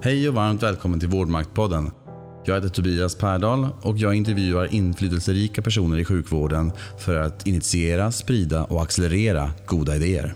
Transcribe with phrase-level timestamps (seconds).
[0.00, 1.90] Hej och varmt välkommen till Vårdmaktpodden.
[2.44, 8.64] Jag heter Tobias Pärdal och jag intervjuar inflytelserika personer i sjukvården för att initiera, sprida
[8.64, 10.34] och accelerera goda idéer.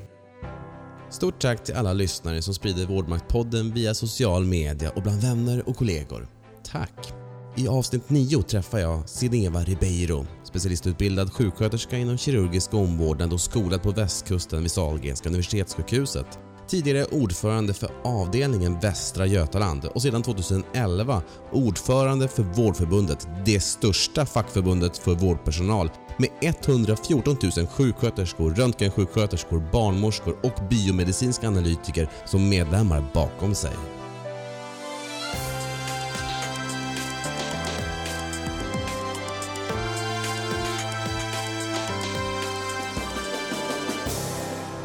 [1.10, 5.76] Stort tack till alla lyssnare som sprider Vårdmaktpodden via social media och bland vänner och
[5.76, 6.28] kollegor.
[6.72, 7.12] Tack!
[7.56, 13.90] I avsnitt 9 träffar jag Sineva Ribeiro, specialistutbildad sjuksköterska inom kirurgisk omvårdnad och skolad på
[13.90, 16.38] västkusten vid Sahlgrenska universitetssjukhuset.
[16.68, 21.22] Tidigare ordförande för avdelningen Västra Götaland och sedan 2011
[21.52, 30.68] ordförande för Vårdförbundet, det största fackförbundet för vårdpersonal med 114 000 sjuksköterskor, röntgensjuksköterskor, barnmorskor och
[30.70, 33.72] biomedicinska analytiker som medlemmar bakom sig.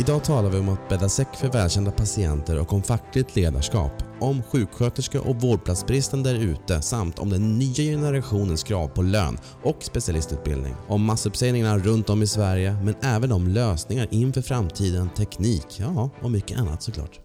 [0.01, 4.43] Idag talar vi om att bädda säck för välkända patienter och om fackligt ledarskap, om
[4.43, 10.75] sjuksköterskor och vårdplatsbristen där ute samt om den nya generationens krav på lön och specialistutbildning.
[10.87, 16.31] Om massuppsägningarna runt om i Sverige men även om lösningar inför framtiden, teknik, ja och
[16.31, 17.19] mycket annat såklart.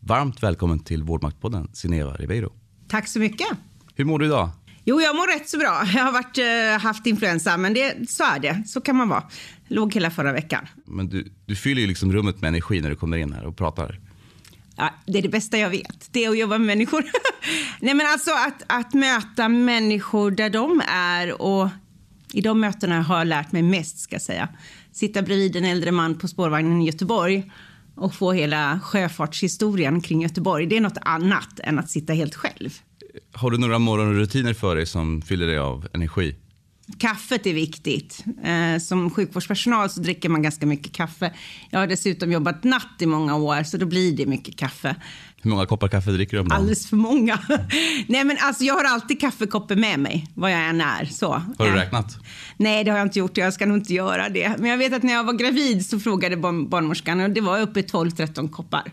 [0.00, 2.52] Varmt välkommen till Vårdmaktpodden, Sineva Ribeiro.
[2.88, 3.48] Tack så mycket.
[3.94, 4.50] Hur mår du idag?
[4.84, 5.82] Jo, jag mår rätt så bra.
[5.94, 8.62] Jag har varit, eh, haft influensa, men det, så är det.
[8.66, 9.22] Så kan man vara.
[9.72, 10.66] Låg hela förra veckan.
[10.84, 13.56] Men du, du fyller ju liksom rummet med energi när du kommer in här och
[13.56, 14.00] pratar.
[14.76, 16.08] Ja, det är det bästa jag vet.
[16.10, 17.04] Det är att jobba med människor.
[17.80, 21.68] Nej, men alltså att, att möta människor där de är och
[22.32, 24.48] i de mötena har jag lärt mig mest, ska jag säga.
[24.92, 27.52] Sitta bredvid en äldre man på spårvagnen i Göteborg
[27.94, 30.66] och få hela sjöfartshistorien kring Göteborg.
[30.66, 32.70] Det är något annat än att sitta helt själv.
[33.32, 36.36] Har du några morgonrutiner för dig som fyller dig av energi?
[36.98, 38.24] Kaffet är viktigt.
[38.44, 41.32] Eh, som sjukvårdspersonal så dricker man ganska mycket kaffe.
[41.70, 44.96] Jag har dessutom jobbat natt i många år, så då blir det mycket kaffe.
[45.42, 46.58] Hur många koppar kaffe dricker du om dagen?
[46.58, 47.38] Alldeles för många.
[48.06, 51.04] Nej, men alltså, jag har alltid kaffekoppen med mig, vad jag än är.
[51.04, 51.32] Så.
[51.58, 52.16] Har du Eh, räknat?
[52.56, 53.36] Nej, det har jag inte gjort.
[53.36, 54.56] Jag ska nog inte göra det.
[54.58, 57.60] Men jag vet att när jag var gravid så frågade barn, barnmorskan och det var
[57.60, 58.92] uppe i 12-13 koppar.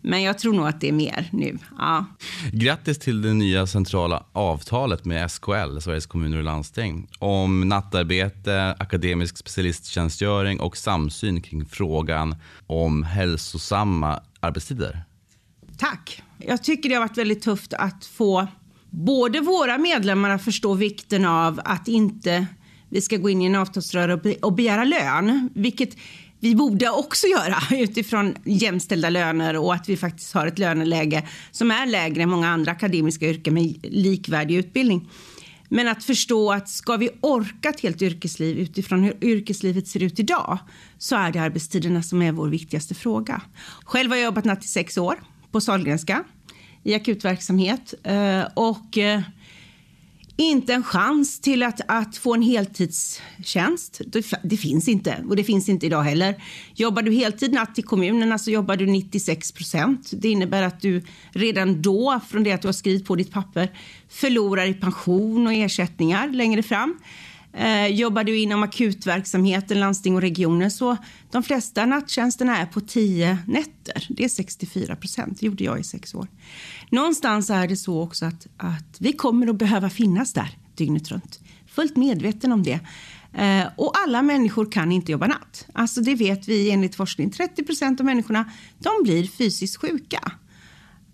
[0.00, 1.58] Men jag tror nog att det är mer nu.
[1.78, 2.04] Ja.
[2.52, 9.38] Grattis till det nya centrala avtalet med SKL, Sveriges kommuner och landsting, om nattarbete, akademisk
[9.38, 12.36] specialisttjänstgöring och samsyn kring frågan
[12.66, 15.04] om hälsosamma arbetstider.
[15.78, 16.22] Tack.
[16.38, 18.46] Jag tycker det har varit väldigt tufft att få
[18.90, 22.46] både våra medlemmar att förstå vikten av att inte
[22.88, 25.96] vi ska gå in i en be- och begära lön, vilket
[26.40, 31.70] vi borde också göra utifrån jämställda löner och att vi faktiskt har ett löneläge som
[31.70, 35.08] är lägre än många andra akademiska yrken med likvärdig utbildning.
[35.68, 40.20] Men att förstå att ska vi orka ett helt yrkesliv utifrån hur yrkeslivet ser ut
[40.20, 40.58] idag
[40.98, 43.42] så är det arbetstiderna som är vår viktigaste fråga.
[43.84, 46.24] Själv har jag jobbat natt i sex år på Sahlgrenska
[46.82, 49.20] i akutverksamhet eh, och eh,
[50.36, 54.00] inte en chans till att, att få en heltidstjänst.
[54.06, 56.42] Det, det finns inte och det finns inte idag heller.
[56.74, 60.10] Jobbar du heltid natt i kommunerna så alltså jobbar du 96 procent.
[60.12, 63.70] Det innebär att du redan då, från det att du har skrivit på ditt papper,
[64.08, 66.98] förlorar i pension och ersättningar längre fram.
[67.52, 70.96] Eh, jobbar du inom akutverksamheten, landsting och regioner så
[71.30, 74.06] de flesta nattjänsterna är på 10 nätter.
[74.08, 75.40] Det är 64 procent.
[75.40, 76.26] Det gjorde jag i sex år.
[76.90, 81.40] Någonstans är det så också att, att vi kommer att behöva finnas där dygnet runt.
[81.66, 82.80] Fullt medveten om det.
[83.32, 85.66] Eh, och alla människor kan inte jobba natt.
[85.72, 87.30] Alltså det vet vi enligt forskning.
[87.30, 90.32] 30 procent av människorna de blir fysiskt sjuka.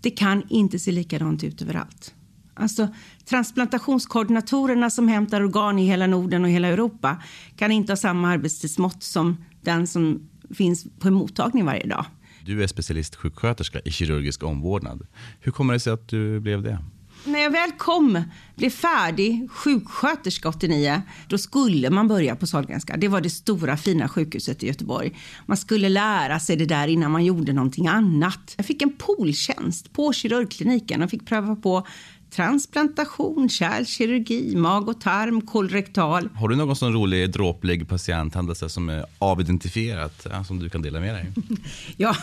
[0.01, 2.15] Det kan inte se likadant ut överallt.
[2.55, 2.89] Alltså,
[3.25, 7.23] transplantationskoordinatorerna som hämtar organ i hela Norden och hela Europa
[7.57, 12.05] kan inte ha samma arbetstidsmått som den som finns på en mottagning varje dag.
[12.45, 15.07] Du är specialistsjuksköterska i kirurgisk omvårdnad.
[15.41, 16.79] Hur kommer det sig att du blev det?
[17.25, 18.23] När jag väl kom,
[18.55, 22.97] blev färdig sjuksköterska 89, då skulle man börja på Sahlgrenska.
[22.97, 25.19] Det var det stora fina sjukhuset i Göteborg.
[25.47, 28.55] Man skulle lära sig det där innan man gjorde någonting annat.
[28.57, 31.87] Jag fick en pooltjänst på kirurgkliniken och fick pröva på
[32.35, 36.29] transplantation, kärlkirurgi, mag och tarm, kolorektal.
[36.35, 41.01] Har du någon sån rolig dråplig patienthändelse som är avidentifierat ja, som du kan dela
[41.01, 41.33] med dig?
[41.97, 42.17] Ja,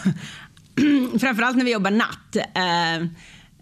[1.19, 2.35] framförallt när vi jobbar natt.
[2.35, 3.07] Eh,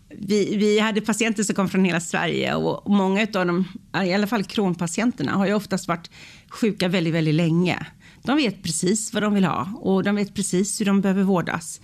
[0.10, 3.66] vi, vi hade patienter som kom från hela Sverige och många av dem,
[4.06, 6.10] i alla fall kronpatienterna, har ju oftast varit
[6.50, 7.86] sjuka väldigt, väldigt länge.
[8.28, 11.82] De vet precis vad de vill ha och de vet precis hur de behöver vårdas.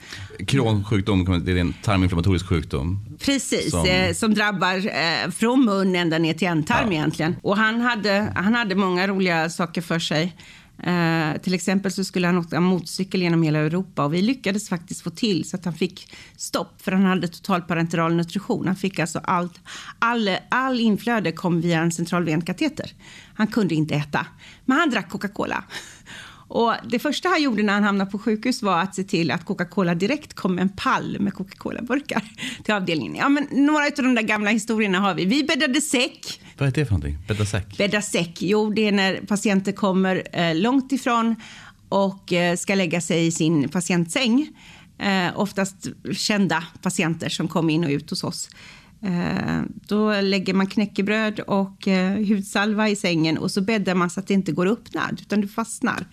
[0.47, 3.05] Kronsjukdom, det är en tarminflammatorisk sjukdom.
[3.19, 6.97] Precis, Som- eh, som drabbar eh, från mun ända ner till ändtarm Ja.
[6.97, 7.35] egentligen.
[7.41, 10.35] Och han hade, han hade många roliga saker för sig.
[10.83, 15.01] Eh, till exempel så skulle han åka motorcykel genom hela Europa och vi lyckades faktiskt
[15.01, 18.67] få till så att han fick stopp för han hade total parenteral nutrition.
[18.67, 19.59] Han fick alltså allt,
[19.99, 22.91] all, all inflöde kom via en centralvenkateter.
[23.35, 24.25] Han kunde inte äta,
[24.65, 25.63] men han drack Coca-Cola.
[26.47, 29.45] Och det första han gjorde när han hamnade på sjukhus var att se till att
[29.45, 32.23] Coca-Cola direkt kom med en pall med Coca-Cola-burkar
[32.63, 33.15] till avdelningen.
[33.15, 35.25] Ja, men några av de där gamla historierna har vi.
[35.25, 36.41] Vi bäddade säck.
[36.57, 37.17] Vad är det för någonting?
[37.27, 37.77] Bädda säck?
[37.77, 41.35] Bädda säck, jo det är när patienter kommer eh, långt ifrån
[41.89, 44.49] och eh, ska lägga sig i sin patientsäng.
[44.97, 48.49] Eh, oftast kända patienter som kommer in och ut hos oss.
[49.03, 54.19] Eh, då lägger man knäckebröd och eh, hudsalva i sängen och så bäddar man så
[54.19, 56.05] att det inte går att öppna, utan du fastnar.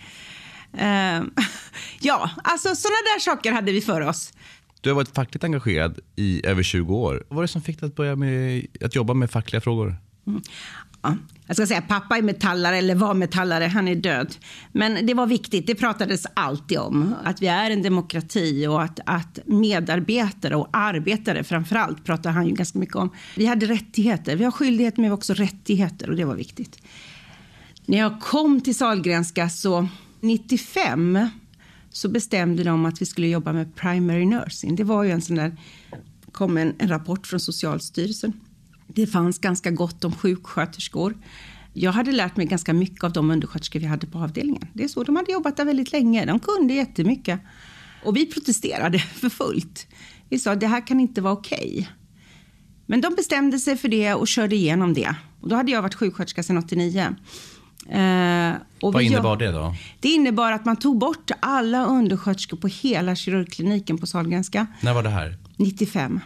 [0.73, 1.23] Eh,
[1.99, 4.33] ja, alltså sådana där saker hade vi för oss.
[4.81, 7.23] Du har varit fackligt engagerad i över 20 år.
[7.27, 9.95] Vad var det som fick dig att börja med att jobba med fackliga frågor?
[10.27, 10.41] Mm.
[11.01, 11.17] Ja,
[11.47, 14.35] jag ska säga pappa är metallare eller var metallare, han är död.
[14.71, 17.15] Men det var viktigt, det pratades alltid om.
[17.23, 22.47] Att vi är en demokrati och att, att medarbetare och arbetare framför allt pratar han
[22.47, 23.09] ju ganska mycket om.
[23.35, 26.81] Vi hade rättigheter, vi har skyldigheter men vi har också rättigheter och det var viktigt.
[27.85, 29.87] När jag kom till Salgrenska så
[30.19, 31.29] 95
[31.89, 34.75] så bestämde de att vi skulle jobba med primary nursing.
[34.75, 35.57] Det var ju en sån där,
[36.31, 38.33] kom en, en rapport från Socialstyrelsen
[38.95, 41.17] det fanns ganska gott om sjuksköterskor.
[41.73, 44.67] Jag hade lärt mig ganska mycket av de undersköterskor vi hade på avdelningen.
[44.73, 46.25] Det är så, de hade jobbat där väldigt länge.
[46.25, 47.39] De kunde jättemycket.
[48.05, 49.87] Och vi protesterade för fullt.
[50.29, 51.71] Vi sa det här kan inte vara okej.
[51.71, 51.85] Okay.
[52.85, 55.15] Men de bestämde sig för det och körde igenom det.
[55.41, 57.15] Och då hade jag varit sjuksköterska sedan 89.
[57.89, 59.75] Eh, Vad innebar det då?
[59.99, 64.67] Det innebar att man tog bort alla undersköterskor på hela kirurgkliniken på Sahlgrenska.
[64.81, 65.37] När var det här?
[65.57, 66.19] 95.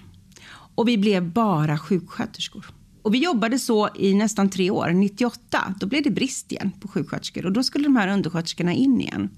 [0.76, 2.66] Och vi blev bara sjuksköterskor.
[3.02, 4.90] Och vi jobbade så i nästan tre år.
[4.90, 9.02] 98 då blev det brist igen på sjuksköterskor och då skulle de här undersköterskorna in
[9.02, 9.30] igen.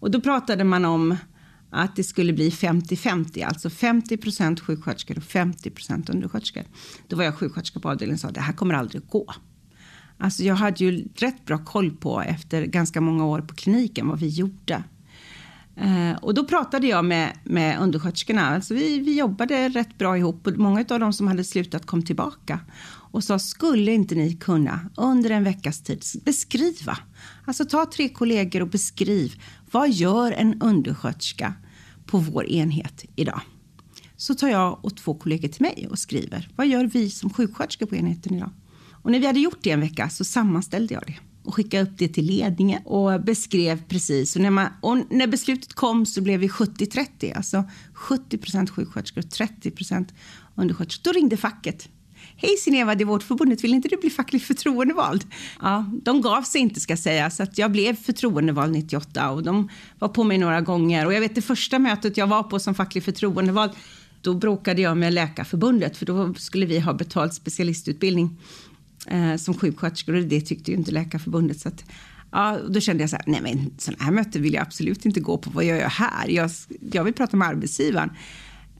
[0.00, 1.16] Och då pratade man om
[1.70, 6.64] att det skulle bli 50-50, alltså 50 procent sjuksköterskor och 50 procent undersköterskor.
[7.08, 9.32] Då var jag sjuksköterska på avdelningen och sa det här kommer aldrig att gå.
[10.18, 14.20] Alltså jag hade ju rätt bra koll på efter ganska många år på kliniken vad
[14.20, 14.84] vi gjorde.
[15.76, 18.46] Eh, och då pratade jag med, med undersköterskorna.
[18.46, 22.02] Alltså vi, vi jobbade rätt bra ihop och många av dem som hade slutat kom
[22.02, 22.60] tillbaka
[23.16, 26.98] och sa skulle inte ni kunna under en veckas tid beskriva,
[27.44, 31.54] alltså ta tre kollegor och beskriv vad gör en undersköterska
[32.06, 33.40] på vår enhet idag?
[34.16, 37.86] Så tar jag och två kollegor till mig och skriver vad gör vi som sjuksköterskor
[37.86, 38.50] på enheten idag?
[39.02, 41.98] Och när vi hade gjort det en vecka så sammanställde jag det och skickade upp
[41.98, 44.36] det till ledningen och beskrev precis.
[44.36, 49.24] Och när, man, och när beslutet kom så blev vi 70-30, alltså 70 procent sjuksköterskor
[49.24, 50.14] och 30 procent
[50.54, 51.12] undersköterskor.
[51.12, 51.88] Då ringde facket.
[52.36, 55.24] Hej Sineva, det är vårt förbundet, vill inte du bli fackligt förtroendevald?
[55.60, 59.68] Ja, de gav sig inte ska säga, så att jag blev förtroendevald 98 och de
[59.98, 61.06] var på mig några gånger.
[61.06, 63.70] Och jag vet det första mötet jag var på som facklig förtroendevald,
[64.20, 68.38] då bråkade jag med Läkarförbundet för då skulle vi ha betalt specialistutbildning
[69.06, 71.60] eh, som sjuksköterskor och det tyckte ju inte Läkarförbundet.
[71.60, 71.84] Så att,
[72.32, 75.20] ja, då kände jag så här, nej men sådana här möten vill jag absolut inte
[75.20, 75.50] gå på.
[75.50, 76.28] Vad gör jag här?
[76.28, 76.50] Jag,
[76.92, 78.10] jag vill prata med arbetsgivaren.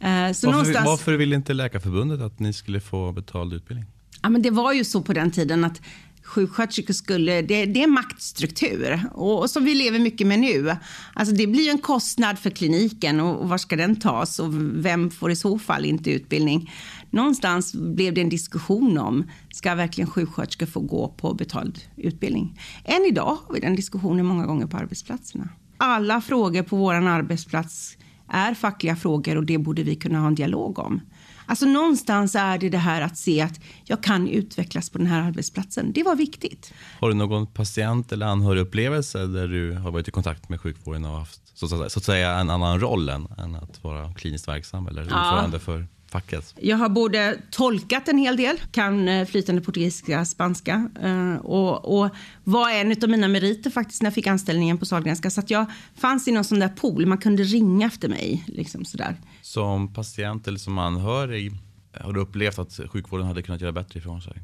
[0.01, 3.87] Eh, varför, varför ville inte Läkarförbundet att ni skulle få betald utbildning?
[4.23, 5.81] Ja, men det var ju så på den tiden att
[6.27, 10.77] sjuksköterskor skulle, det, det är maktstruktur och, och, som vi lever mycket med nu.
[11.15, 14.49] Alltså det blir en kostnad för kliniken och, och var ska den tas och
[14.85, 16.73] vem får i så fall inte utbildning?
[17.11, 22.61] Någonstans blev det en diskussion om, ska verkligen sjuksköterskor få gå på betald utbildning?
[22.85, 25.49] Än idag har vi den diskussionen många gånger på arbetsplatserna.
[25.77, 27.97] Alla frågor på vår arbetsplats
[28.29, 31.01] är fackliga frågor och det borde vi kunna ha en dialog om.
[31.47, 35.23] Alltså någonstans är det det här att se att jag kan utvecklas på den här
[35.23, 35.93] arbetsplatsen.
[35.93, 36.73] Det var viktigt.
[37.01, 41.19] Har du någon patient eller anhörigupplevelse där du har varit i kontakt med sjukvården och
[41.19, 44.49] haft så att säga, så att säga en annan roll än, än att vara kliniskt
[44.49, 45.61] verksam eller ordförande ja.
[45.61, 45.87] för
[46.21, 46.55] facket?
[46.61, 52.11] Jag har både tolkat en hel del, kan eh, flytande portugisiska, spanska eh, och, och
[52.45, 55.31] var en av mina meriter faktiskt när jag fick anställningen på Sahlgrenska.
[55.31, 58.45] Så att jag fanns i någon sån där pool, man kunde ringa efter mig.
[58.47, 59.17] Liksom sådär.
[59.43, 61.53] Som patient eller som anhörig,
[62.01, 64.43] har du upplevt att sjukvården hade kunnat göra bättre ifrån sig?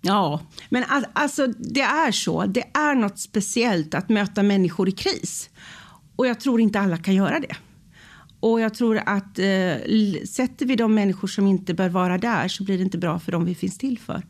[0.00, 2.46] Ja, men alltså det är så.
[2.46, 5.50] Det är något speciellt att möta människor i kris.
[6.16, 7.56] Och jag tror inte alla kan göra det.
[8.44, 12.64] Och jag tror att eh, sätter vi de människor som inte bör vara där så
[12.64, 14.22] blir det inte bra för dem vi finns till för.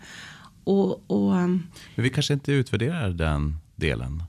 [0.65, 4.23] Och, och, um, Men vi kanske inte utvärderar den delen?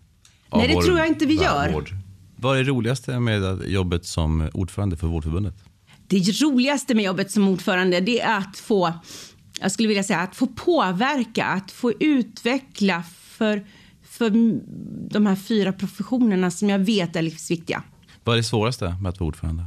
[0.53, 1.71] Nej, det tror jag inte vi gör.
[1.73, 1.89] Vård.
[2.35, 5.55] Vad är det roligaste med jobbet som ordförande för Vårdförbundet?
[6.07, 8.93] Det roligaste med jobbet som ordförande det är att få,
[9.61, 13.03] jag skulle vilja säga att få påverka, att få utveckla
[13.37, 13.65] för
[14.03, 14.29] för
[15.09, 17.83] de här fyra professionerna som jag vet är livsviktiga.
[18.23, 19.65] Vad är det svåraste med att vara ordförande?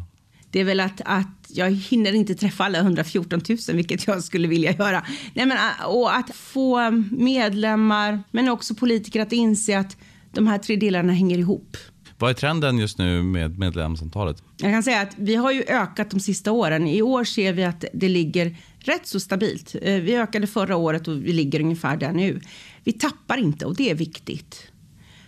[0.50, 4.48] Det är väl att, att jag hinner inte träffa alla 114 000, vilket jag skulle
[4.48, 5.04] vilja göra.
[5.34, 9.96] Nej, men, och att få medlemmar, men också politiker att inse att
[10.32, 11.76] de här tre delarna hänger ihop.
[12.18, 14.42] Vad är trenden just nu med medlemsantalet?
[14.56, 16.86] Jag kan säga att vi har ju ökat de sista åren.
[16.86, 19.74] I år ser vi att det ligger rätt så stabilt.
[19.82, 22.40] Eh, vi ökade förra året och vi ligger ungefär där nu.
[22.84, 24.70] Vi tappar inte och det är viktigt.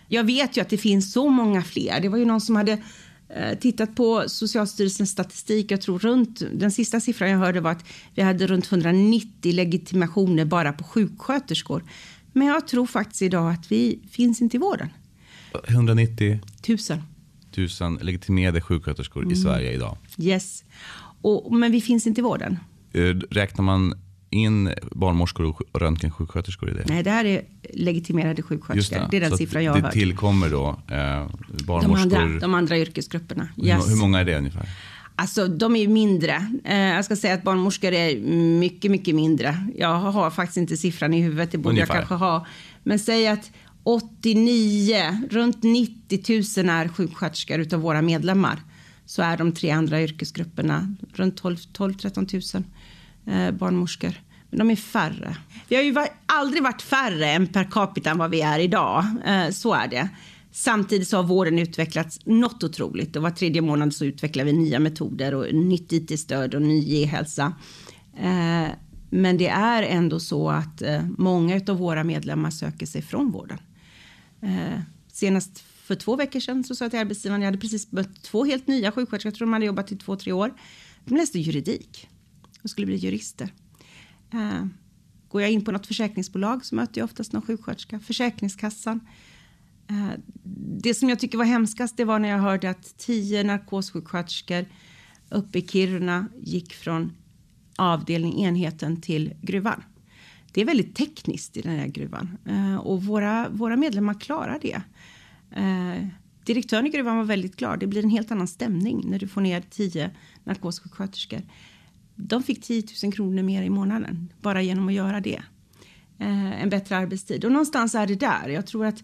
[0.07, 1.99] Jag vet ju att det finns så många fler.
[2.01, 2.77] Det var ju någon som hade
[3.59, 5.71] tittat på Socialstyrelsens statistik.
[5.71, 7.85] Jag tror runt, den sista siffran jag hörde var att
[8.15, 11.83] vi hade runt 190 legitimationer bara på sjuksköterskor.
[12.33, 14.89] Men jag tror faktiskt idag att vi finns inte i vården.
[15.67, 17.03] 190 Tusen.
[17.81, 19.33] 000 legitimerade sjuksköterskor mm.
[19.33, 19.97] i Sverige idag.
[20.17, 20.63] Yes.
[21.21, 22.59] Och, men vi finns inte i vården.
[22.93, 23.93] Eh, räknar man
[24.31, 26.83] in barnmorskor och röntgensjuksköterskor i det?
[26.87, 27.41] Nej, det här är
[27.73, 28.99] legitimerade sjuksköterskor.
[28.99, 29.07] Det.
[29.11, 29.17] det.
[29.17, 29.93] är den siffran jag har hört.
[29.93, 31.27] Det tillkommer då eh,
[31.65, 32.09] barnmorskor?
[32.09, 33.47] De andra, de andra yrkesgrupperna.
[33.57, 33.89] Yes.
[33.89, 34.69] Hur många är det ungefär?
[35.15, 36.47] Alltså, de är mindre.
[36.63, 38.19] Eh, jag ska säga att barnmorskor är
[38.59, 39.67] mycket, mycket mindre.
[39.77, 41.51] Jag har faktiskt inte siffran i huvudet.
[41.51, 41.95] Det borde ungefär.
[41.95, 42.45] jag kanske ha.
[42.83, 43.51] Men säg att
[43.83, 48.61] 89, runt 90 000 är sjuksköterskor utav våra medlemmar.
[49.05, 52.67] Så är de tre andra yrkesgrupperna runt 12-13 000 eh,
[53.25, 54.13] Eh, barnmorskor.
[54.49, 55.37] Men de är färre.
[55.67, 59.05] Vi har ju var, aldrig varit färre än per capita än vad vi är idag.
[59.25, 60.09] Eh, så är det.
[60.51, 63.15] Samtidigt så har vården utvecklats något otroligt.
[63.15, 67.53] Och var tredje månad så utvecklar vi nya metoder och nytt IT-stöd och ny e-hälsa.
[68.17, 68.67] Eh,
[69.09, 73.57] men det är ändå så att eh, många av våra medlemmar söker sig från vården.
[74.41, 74.79] Eh,
[75.11, 78.45] senast för två veckor sedan så sa jag till arbetsgivaren, jag hade precis mött två
[78.45, 80.53] helt nya sjuksköterskor, jag tror de hade jobbat i två, tre år.
[81.05, 82.07] De läste juridik
[82.63, 83.53] och skulle bli jurister.
[84.33, 84.65] Eh,
[85.29, 87.99] går jag in på något försäkringsbolag så möter jag oftast någon sjuksköterska.
[87.99, 88.99] Försäkringskassan.
[89.87, 90.11] Eh,
[90.81, 94.65] det som jag tycker var hemskast det var när jag hörde att tio narkossjuksköterskor
[95.29, 97.11] uppe i Kiruna gick från
[97.75, 99.83] avdelning, enheten till gruvan.
[100.51, 104.81] Det är väldigt tekniskt i den här gruvan eh, och våra, våra medlemmar klarar det.
[105.51, 106.07] Eh,
[106.45, 107.79] direktören i gruvan var väldigt glad.
[107.79, 110.11] Det blir en helt annan stämning när du får ner tio
[110.43, 111.41] narkossjuksköterskor.
[112.27, 115.41] De fick 10 000 kronor mer i månaden bara genom att göra det.
[116.19, 117.45] Eh, en bättre arbetstid.
[117.45, 118.49] Och någonstans är det där.
[118.49, 119.03] Jag tror att,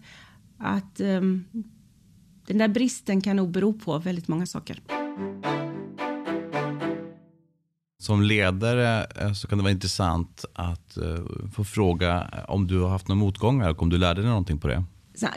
[0.58, 1.20] att eh,
[2.46, 4.80] den där bristen kan nog bero på väldigt många saker.
[8.02, 12.88] Som ledare eh, så kan det vara intressant att eh, få fråga om du har
[12.88, 14.84] haft några motgångar och om du lärde dig någonting på det.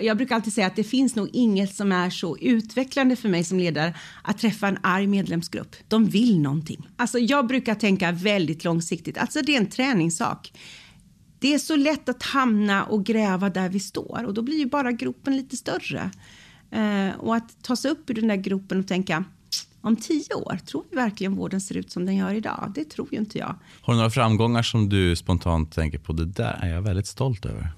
[0.02, 3.44] Jag brukar alltid säga att det finns nog inget som är så utvecklande för mig
[3.44, 5.76] som ledare att träffa en arg medlemsgrupp.
[5.88, 6.88] De vill någonting.
[6.96, 9.18] Alltså jag brukar tänka väldigt långsiktigt.
[9.18, 10.54] Alltså det är en träningssak.
[11.40, 14.66] Det är så lätt att hamna och gräva där vi står och då blir ju
[14.66, 16.12] bara gropen lite större.
[16.72, 19.24] Eh, och att ta sig upp ur den där gropen och tänka
[19.82, 22.72] om tio år, tror vi verkligen vården ser ut som den gör idag?
[22.76, 23.56] Det tror ju inte jag.
[23.82, 26.14] Har du några framgångar som du spontant tänker på?
[26.14, 27.72] Det där är jag väldigt stolt över.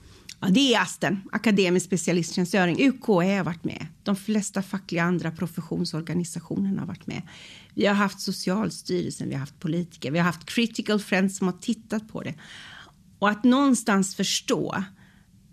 [0.45, 2.87] Ja, det är ASTEN, akademisk specialisttjänstgöring.
[2.87, 3.87] UKÄ har varit med.
[4.03, 7.21] De flesta fackliga andra professionsorganisationerna har varit med.
[7.73, 11.53] Vi har haft Socialstyrelsen, vi har haft politiker, vi har haft Critical Friends som har
[11.53, 12.33] tittat på det.
[13.19, 14.83] Och att någonstans förstå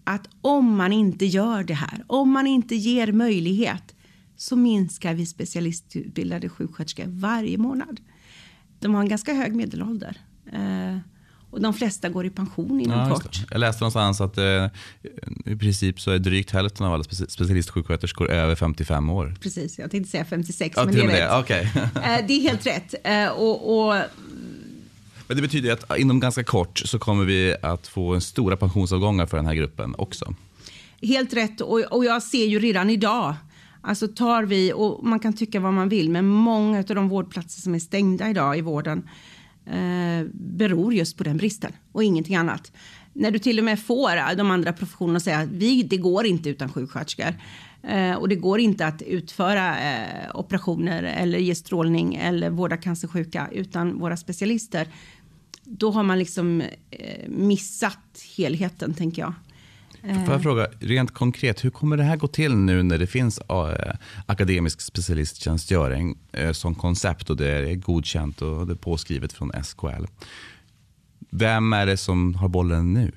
[0.05, 3.95] att om man inte gör det här, om man inte ger möjlighet
[4.37, 8.01] så minskar vi specialistutbildade sjuksköterskor varje månad.
[8.81, 10.21] De har en ganska hög medelålder.
[10.53, 10.99] Eh,
[11.51, 13.45] och de flesta går i pension inom ja, kort.
[13.51, 14.67] Jag läste någonstans att eh,
[15.47, 19.35] i princip så är drygt hälften av alla specialistsjuksköterskor över 55 år.
[19.41, 20.75] Precis, jag tänkte säga 56.
[20.77, 21.39] Ja, men det, är det.
[21.39, 21.63] Okay.
[21.95, 22.95] eh, det är helt rätt.
[23.05, 23.95] Eh, och, och,
[25.27, 29.27] men det betyder att inom ganska kort så kommer vi att få en stora pensionsavgångar
[29.27, 30.35] för den här gruppen också.
[31.03, 33.35] Helt rätt och, och jag ser ju redan idag
[33.83, 37.61] Alltså tar vi, och man kan tycka vad man vill, men många av de vårdplatser
[37.61, 39.09] som är stängda idag i vården
[39.67, 42.73] eh, beror just på den bristen och ingenting annat.
[43.13, 45.97] När du till och med får eh, de andra professionerna att säga att vi, det
[45.97, 47.35] går inte utan sjuksköterskor.
[47.83, 53.49] Eh, och det går inte att utföra eh, operationer eller ge strålning eller vårda cancersjuka
[53.53, 54.89] utan våra specialister.
[55.65, 59.33] Då har man liksom eh, missat helheten, tänker jag.
[60.03, 63.39] Får jag fråga, rent konkret, hur kommer det här gå till nu när det finns
[63.39, 63.95] äh,
[64.27, 70.05] akademisk specialisttjänstgöring äh, som koncept och det är godkänt och det är påskrivet från SKL?
[71.31, 73.13] Vem är det som har bollen nu?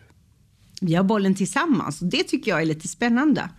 [0.82, 3.50] Vi har bollen tillsammans och det tycker jag är lite spännande.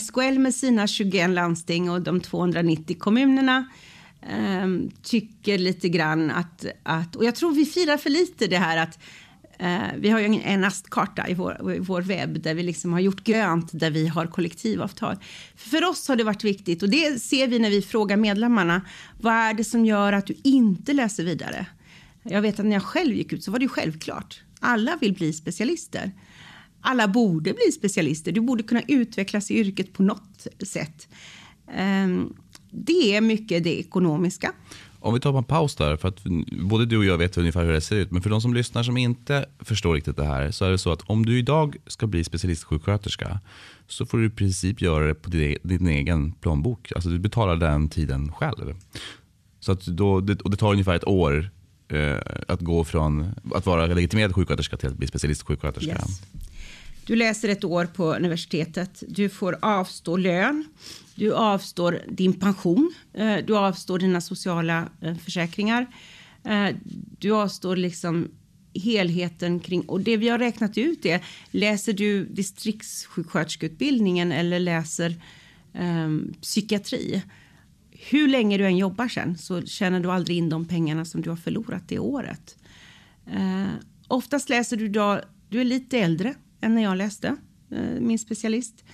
[0.00, 3.68] SKL med sina 21 landsting och de 290 kommunerna
[5.02, 8.98] tycker lite grann att, att, och jag tror vi firar för lite det här att
[8.98, 9.23] Eh,
[9.58, 13.00] Eh, vi har ju en astkarta i vår, i vår webb där vi liksom har
[13.00, 15.16] gjort grönt där vi har kollektivavtal.
[15.56, 18.82] För oss har det varit viktigt och det ser vi när vi frågar medlemmarna.
[19.20, 21.66] Vad är det som gör att du inte läser vidare?
[22.22, 24.42] Jag vet att när jag själv gick ut så var det självklart.
[24.60, 26.12] Alla vill bli specialister.
[26.80, 28.32] Alla borde bli specialister.
[28.32, 31.08] Du borde kunna utvecklas i yrket på något sätt.
[31.74, 32.36] Ehm,
[32.70, 34.52] det är mycket det ekonomiska.
[35.04, 37.72] Om vi tar en paus där, för att både du och jag vet ungefär hur
[37.72, 38.10] det ser ut.
[38.10, 40.92] Men för de som lyssnar som inte förstår riktigt det här så är det så
[40.92, 43.40] att om du idag ska bli specialistsjuksköterska
[43.88, 46.92] så får du i princip göra det på din e- egen plånbok.
[46.94, 48.74] Alltså du betalar den tiden själv.
[49.60, 51.50] Så att då, och det tar ungefär ett år
[51.88, 52.16] eh,
[52.48, 55.92] att gå från att vara legitimerad sjuksköterska till att bli specialistsjuksköterska.
[55.92, 56.22] Yes.
[57.06, 59.02] Du läser ett år på universitetet.
[59.08, 60.64] Du får avstå lön.
[61.14, 62.94] Du avstår din pension.
[63.12, 65.86] Eh, du avstår dina sociala eh, försäkringar.
[66.44, 66.76] Eh,
[67.18, 68.28] du avstår liksom
[68.74, 69.82] helheten kring...
[69.82, 75.14] Och det vi har räknat ut är, läser du distriktssjuksköterskeutbildningen eller läser
[75.72, 77.22] um, psykiatri
[77.90, 81.30] hur länge du än jobbar sen så tjänar du aldrig in de pengarna som du
[81.30, 82.56] har förlorat det året.
[83.34, 83.68] Uh,
[84.08, 87.36] oftast läser du då, du är lite äldre än när jag läste,
[87.72, 88.84] uh, min specialist.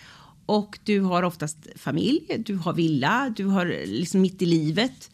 [0.50, 5.10] Och du har oftast familj, du har villa, du har liksom mitt i livet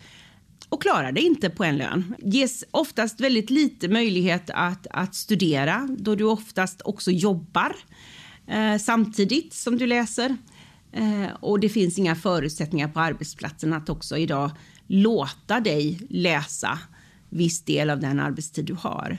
[0.69, 2.15] och klarar det inte på en lön.
[2.19, 7.77] Ges oftast väldigt lite möjlighet att, att studera då du oftast också jobbar
[8.47, 10.37] eh, samtidigt som du läser.
[10.93, 14.51] Eh, och det finns inga förutsättningar på arbetsplatsen att också idag
[14.87, 16.79] låta dig läsa
[17.31, 19.19] viss del av den arbetstid du har.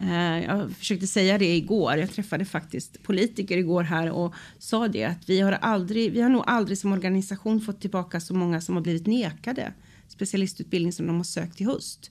[0.00, 1.96] Eh, jag försökte säga det igår.
[1.96, 6.28] Jag träffade faktiskt politiker igår här och sa det att vi har aldrig, vi har
[6.28, 9.72] nog aldrig som organisation fått tillbaka så många som har blivit nekade
[10.08, 12.10] specialistutbildning som de har sökt i höst.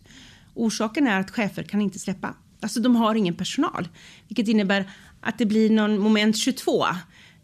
[0.54, 2.36] Orsaken är att chefer kan inte släppa.
[2.60, 3.88] Alltså de har ingen personal,
[4.28, 6.86] vilket innebär att det blir någon moment 22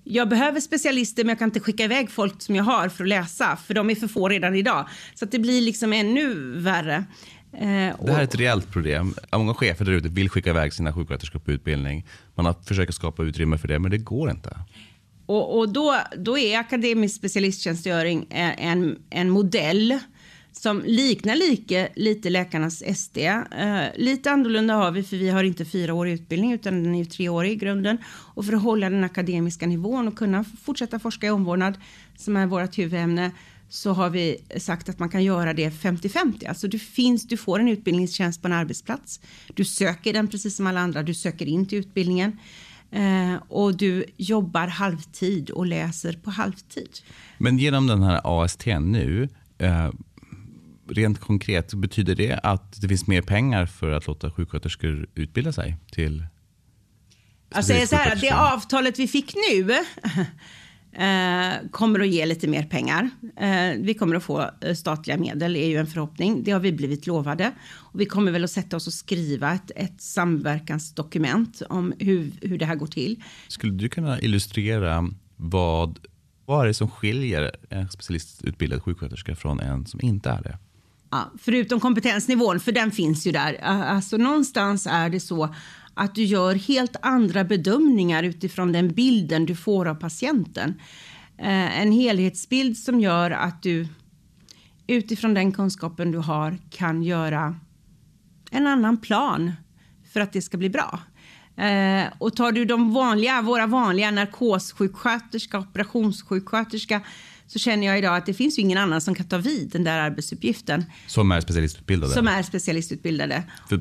[0.04, 3.08] jag behöver specialister men jag kan inte skicka iväg folk som jag har för att
[3.08, 4.88] läsa för de är för få redan idag.
[5.16, 7.06] Så att det blir liksom ännu värre.
[7.54, 9.16] Eh, det här är ett reellt problem.
[9.32, 12.06] Många chefer där ute vill skicka iväg sina sjuksköterskor på utbildning.
[12.36, 14.58] Man har försökt skapa utrymme för det men det går inte.
[15.26, 20.00] Och, och då, då är akademisk specialisttjänstgöring en, en modell
[20.52, 23.18] som liknar lika, lite läkarnas SD.
[23.18, 27.06] Eh, lite annorlunda har vi för vi har inte fyra år utbildning utan den är
[27.06, 27.98] treårig i grunden.
[28.08, 31.78] Och för att hålla den akademiska nivån och kunna fortsätta forska i omvårdnad
[32.18, 33.32] som är vårt huvudämne
[33.70, 36.48] så har vi sagt att man kan göra det 50-50.
[36.48, 39.20] Alltså du, finns, du får en utbildningstjänst på en arbetsplats.
[39.54, 41.04] Du söker den precis som alla andra.
[41.04, 42.40] Du söker in till utbildningen.
[42.92, 46.90] Eh, och du jobbar halvtid och läser på halvtid.
[47.38, 49.90] Men genom den här AST nu, eh,
[50.90, 55.78] rent konkret, betyder det att det finns mer pengar för att låta sjuksköterskor utbilda sig
[55.92, 56.26] till
[57.52, 59.78] Alltså så här, det avtalet vi fick nu
[61.00, 63.10] eh, kommer att ge lite mer pengar.
[63.38, 66.44] Eh, vi kommer att få eh, statliga medel, är ju en förhoppning.
[66.44, 67.52] Det har vi blivit lovade.
[67.72, 72.58] Och vi kommer väl att sätta oss och skriva ett, ett samverkansdokument om hur, hur
[72.58, 73.24] det här går till.
[73.48, 76.00] Skulle du kunna illustrera vad,
[76.46, 80.58] vad är det som skiljer en specialistutbildad sjuksköterska från en som inte är det?
[81.12, 83.60] Ja, förutom kompetensnivån, för den finns ju där.
[83.64, 85.56] Alltså någonstans är det så
[86.00, 90.82] att du gör helt andra bedömningar utifrån den bilden du får av patienten.
[91.38, 93.88] Eh, en helhetsbild som gör att du
[94.88, 97.56] utifrån den kunskapen du har kan göra
[98.52, 99.52] en annan plan
[100.14, 101.00] för att det ska bli bra.
[101.66, 107.02] Eh, och tar du de vanliga, våra vanliga narkossjuksköterska, operationssjuksköterska
[107.50, 109.84] så känner jag idag att det finns ju ingen annan som kan ta vid den
[109.84, 110.86] där arbetsuppgiften.
[111.08, 112.14] Som är specialistutbildade?
[112.14, 113.44] Som är specialistutbildade.
[113.70, 113.78] För,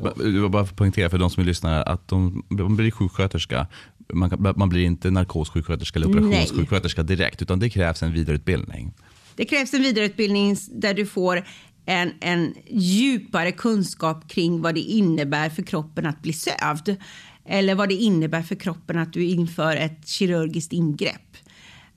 [0.48, 3.66] bara för att poängtera för de som lyssnar att de, de blir sjuksköterska.
[4.12, 8.92] Man, man blir inte narkossjuksköterska eller operationssjuksköterska direkt utan det krävs en vidareutbildning.
[9.34, 11.44] Det krävs en vidareutbildning där du får
[11.86, 16.96] en, en djupare kunskap kring vad det innebär för kroppen att bli sövd.
[17.44, 21.27] Eller vad det innebär för kroppen att du inför ett kirurgiskt ingrepp.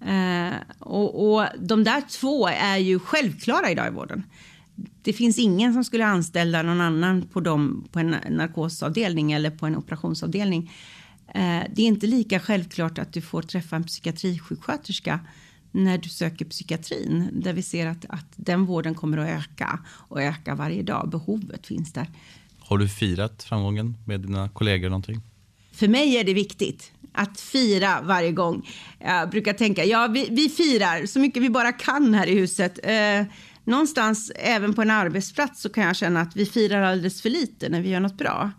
[0.06, 4.24] Eh, och, och, de där två är ju självklara idag i vården.
[5.02, 9.66] Det finns ingen som skulle anställa någon annan på, dem, på en narkosavdelning eller på
[9.66, 10.72] en operationsavdelning.
[11.28, 15.20] Eh, det är inte lika självklart att du får träffa en psykiatrisjuksköterska
[15.72, 20.22] när du söker psykiatrin där vi ser att, att den vården kommer att öka och
[20.22, 21.10] öka varje dag.
[21.10, 22.08] Behovet finns där.
[22.60, 25.22] Har du firat framgången med dina kollegor någonting?
[25.72, 28.70] För mig är det viktigt att fira varje gång.
[29.00, 32.80] Jag brukar tänka, ja vi, vi firar så mycket vi bara kan här i huset.
[32.84, 33.24] Eh,
[33.64, 37.70] någonstans även på en arbetsplats så kan jag känna att vi firar alldeles för lite
[37.70, 38.52] när vi gör något bra.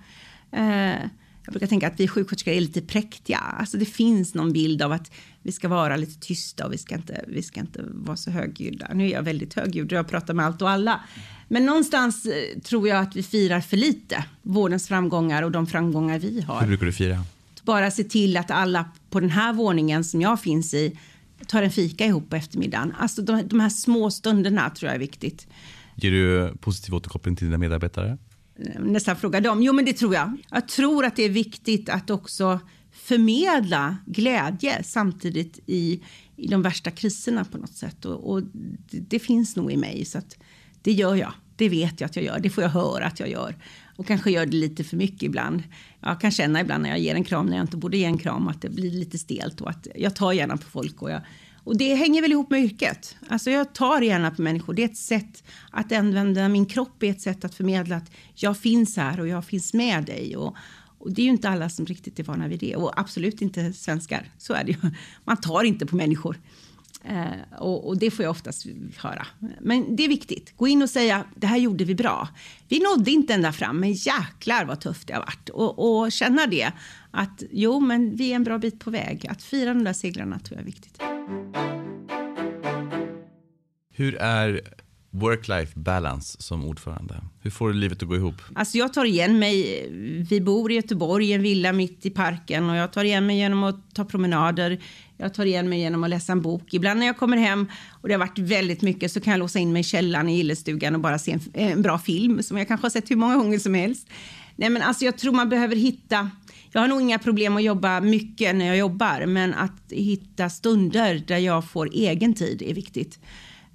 [0.53, 0.97] Eh,
[1.45, 3.38] jag brukar tänka att vi sjuksköterskor är lite präktiga.
[3.38, 5.12] Alltså det finns någon bild av att
[5.43, 8.88] vi ska vara lite tysta och vi ska inte, vi ska inte vara så högljudda.
[8.95, 11.01] Nu är jag väldigt högljudd och jag pratar med allt och alla.
[11.49, 16.19] Men någonstans eh, tror jag att vi firar för lite vårdens framgångar och de framgångar
[16.19, 16.61] vi har.
[16.61, 17.25] Hur brukar du fira?
[17.62, 20.98] Bara se till att alla på den här våningen som jag finns i
[21.46, 22.94] tar en fika ihop på eftermiddagen.
[22.98, 25.46] Alltså de, de här små stunderna tror jag är viktigt.
[25.94, 28.18] Ger du positiv återkoppling till dina medarbetare?
[28.81, 29.62] nästan fråga dem.
[29.62, 30.37] Jo, men det tror jag.
[30.51, 32.61] Jag tror att det är viktigt att också
[32.92, 36.03] förmedla glädje samtidigt i,
[36.37, 38.05] i de värsta kriserna på något sätt.
[38.05, 38.42] Och, och
[38.90, 40.38] det, det, finns nog i mig, så att
[40.83, 41.33] det gör jag.
[41.57, 42.38] Det vet jag att jag gör.
[42.40, 43.57] Det får jag höra att jag gör.
[44.03, 45.62] Och kanske gör det lite för mycket ibland.
[46.01, 48.19] Jag kan känna ibland när jag ger en kram när jag inte borde ge en
[48.19, 51.21] kram att det blir lite stelt och att jag tar gärna på folk och jag
[51.65, 53.17] och det hänger väl ihop med yrket.
[53.29, 54.75] Alltså jag tar gärna på människor.
[54.75, 58.59] Det är ett sätt att använda min kropp är ett sätt att förmedla att jag
[58.59, 60.37] finns här och jag finns med dig.
[60.37, 60.57] Och,
[60.99, 63.73] och det är ju inte alla som riktigt är vana vid det och absolut inte
[63.73, 64.31] svenskar.
[64.38, 64.79] Så är det ju.
[65.25, 66.37] Man tar inte på människor.
[67.05, 69.27] Eh, och, och, det får jag oftast höra.
[69.61, 70.57] Men det är viktigt.
[70.57, 72.29] Gå in och säga det här gjorde vi bra.
[72.69, 75.49] Vi nådde inte ända fram, men jäklar vad tufft det har varit.
[75.49, 76.73] Och, och känna det
[77.11, 79.27] att jo, men vi är en bra bit på väg.
[79.29, 81.03] Att fira de där segrarna tror jag är viktigt.
[83.95, 84.61] Hur är
[85.12, 87.14] work-life balance som ordförande?
[87.40, 88.35] Hur får du livet att gå ihop?
[88.55, 89.87] Alltså jag tar igen mig.
[90.31, 93.37] Vi bor i Göteborg i en villa mitt i parken och jag tar igen mig
[93.37, 94.81] genom att ta promenader.
[95.16, 96.75] Jag tar igen mig genom att läsa en bok.
[96.75, 99.59] Ibland när jag kommer hem och det har varit väldigt mycket så kan jag låsa
[99.59, 102.68] in mig i källaren i gillestugan och bara se en, en bra film som jag
[102.68, 104.09] kanske har sett hur många gånger som helst.
[104.57, 106.31] Nej men alltså jag tror man behöver hitta
[106.75, 111.22] jag har nog inga problem att jobba mycket när jag jobbar, men att hitta stunder
[111.27, 113.18] där jag får egen tid är viktigt.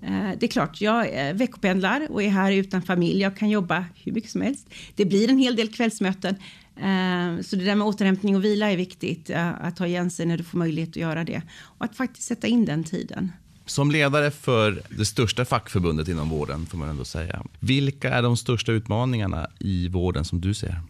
[0.07, 3.21] Eh, det är klart, jag veckopendlar och är här utan familj.
[3.21, 4.67] Jag kan jobba hur mycket som helst.
[4.95, 6.35] Det blir en hel del kvällsmöten.
[6.75, 9.29] Eh, så det där med återhämtning och vila är viktigt.
[9.29, 11.41] Eh, att ta igen sig när du får möjlighet att göra det.
[11.61, 13.31] Och att faktiskt sätta in den tiden.
[13.65, 17.43] Som ledare för det största fackförbundet inom vården, får man ändå säga.
[17.59, 20.81] Vilka är de största utmaningarna i vården som du ser?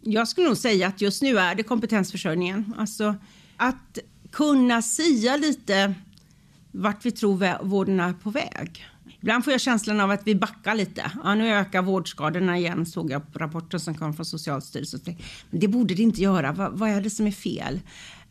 [0.00, 2.74] Jag skulle nog säga att just nu är det kompetensförsörjningen.
[2.78, 3.14] Alltså
[3.56, 3.98] att
[4.30, 5.94] kunna sia lite
[6.74, 8.86] vart vi tror vården är på väg.
[9.20, 11.12] Ibland får jag känslan av att vi backar lite.
[11.24, 15.00] Ja, nu ökar vårdskadorna igen, såg jag på rapporten som kom från Socialstyrelsen.
[15.50, 16.52] Men det borde det inte göra.
[16.72, 17.80] Vad är det som är fel?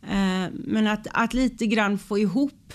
[0.02, 2.72] Eh, men att, att lite grann få ihop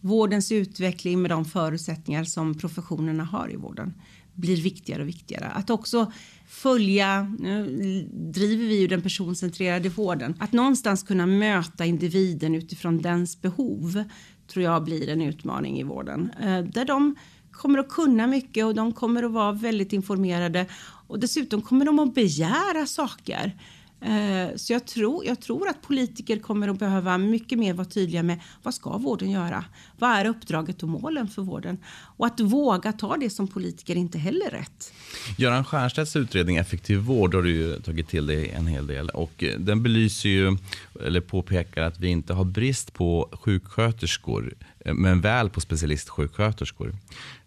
[0.00, 3.94] vårdens utveckling med de förutsättningar som professionerna har i vården
[4.34, 5.46] blir viktigare och viktigare.
[5.46, 6.12] Att också
[6.48, 13.40] följa, nu driver vi ju den personcentrerade vården, att någonstans kunna möta individen utifrån dens
[13.40, 14.04] behov
[14.48, 16.30] tror jag blir en utmaning i vården.
[16.40, 17.14] Eh, där de
[17.52, 20.66] kommer att kunna mycket och de kommer att vara väldigt informerade
[21.06, 23.56] och dessutom kommer de att begära saker.
[24.00, 28.22] Eh, så jag tror, jag tror att politiker kommer att behöva mycket mer vara tydliga
[28.22, 29.64] med vad ska vården göra?
[29.98, 31.78] Vad är uppdraget och målen för vården?
[32.16, 34.92] Och att våga ta det som politiker är inte heller rätt.
[35.38, 39.44] Göran Stiernstedts utredning Effektiv vård har du ju tagit till dig en hel del och
[39.44, 40.56] eh, den belyser ju,
[41.04, 44.54] eller påpekar att vi inte har brist på sjuksköterskor
[44.88, 46.94] Eh, men väl på specialistsjuksköterskor.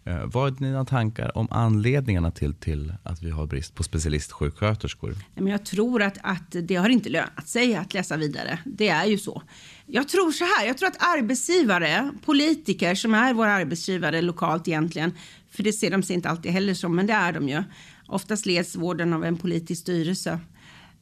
[0.04, 5.16] Eh, vad är dina tankar om anledningarna till, till att vi har brist på specialistsjuksköterskor?
[5.34, 8.58] Jag tror att, att det har inte lönat sig att läsa vidare.
[8.64, 9.42] Det är ju så.
[9.86, 15.12] Jag tror så här, jag tror att arbetsgivare, politiker som är våra arbetsgivare lokalt egentligen,
[15.50, 17.62] för det ser de sig inte alltid heller som, men det är de ju.
[18.06, 20.40] Oftast leds vården av en politisk styrelse.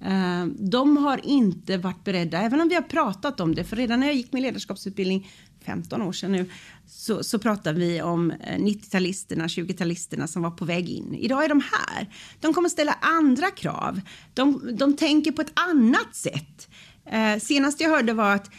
[0.04, 4.00] Eh, de har inte varit beredda, även om vi har pratat om det, för redan
[4.00, 5.30] när jag gick min ledarskapsutbildning
[5.64, 6.50] 15 år sedan nu,
[6.86, 11.14] så, så pratar vi om eh, 90-talisterna, 20-talisterna som var på väg in.
[11.14, 12.08] Idag är de här.
[12.40, 14.00] De kommer ställa andra krav.
[14.34, 16.68] De, de tänker på ett annat sätt.
[17.06, 18.50] Eh, senast jag hörde var att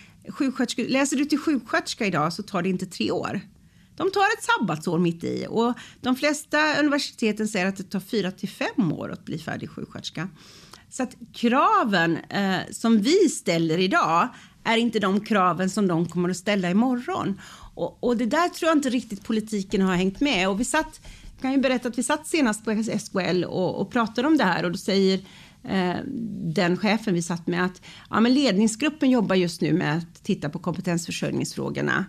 [0.78, 3.42] läser du till sjuksköterska idag så tar det inte tre år.
[3.96, 8.32] De tar ett sabbatsår mitt i och de flesta universiteten säger att det tar fyra
[8.32, 10.30] till fem år att bli färdig sjuksköterska.
[10.92, 14.28] Så att kraven eh, som vi ställer idag
[14.64, 17.42] är inte de kraven som de kommer att ställa imorgon.
[17.76, 20.50] Och, och det där tror jag inte riktigt politiken har hängt med.
[20.50, 21.02] Och vi satt,
[21.34, 24.44] jag kan ju berätta att vi satt senast på SKL och, och pratade om det
[24.44, 25.20] här och då säger
[25.64, 25.96] eh,
[26.54, 30.50] den chefen vi satt med att ja, men ledningsgruppen jobbar just nu med att titta
[30.50, 32.06] på kompetensförsörjningsfrågorna.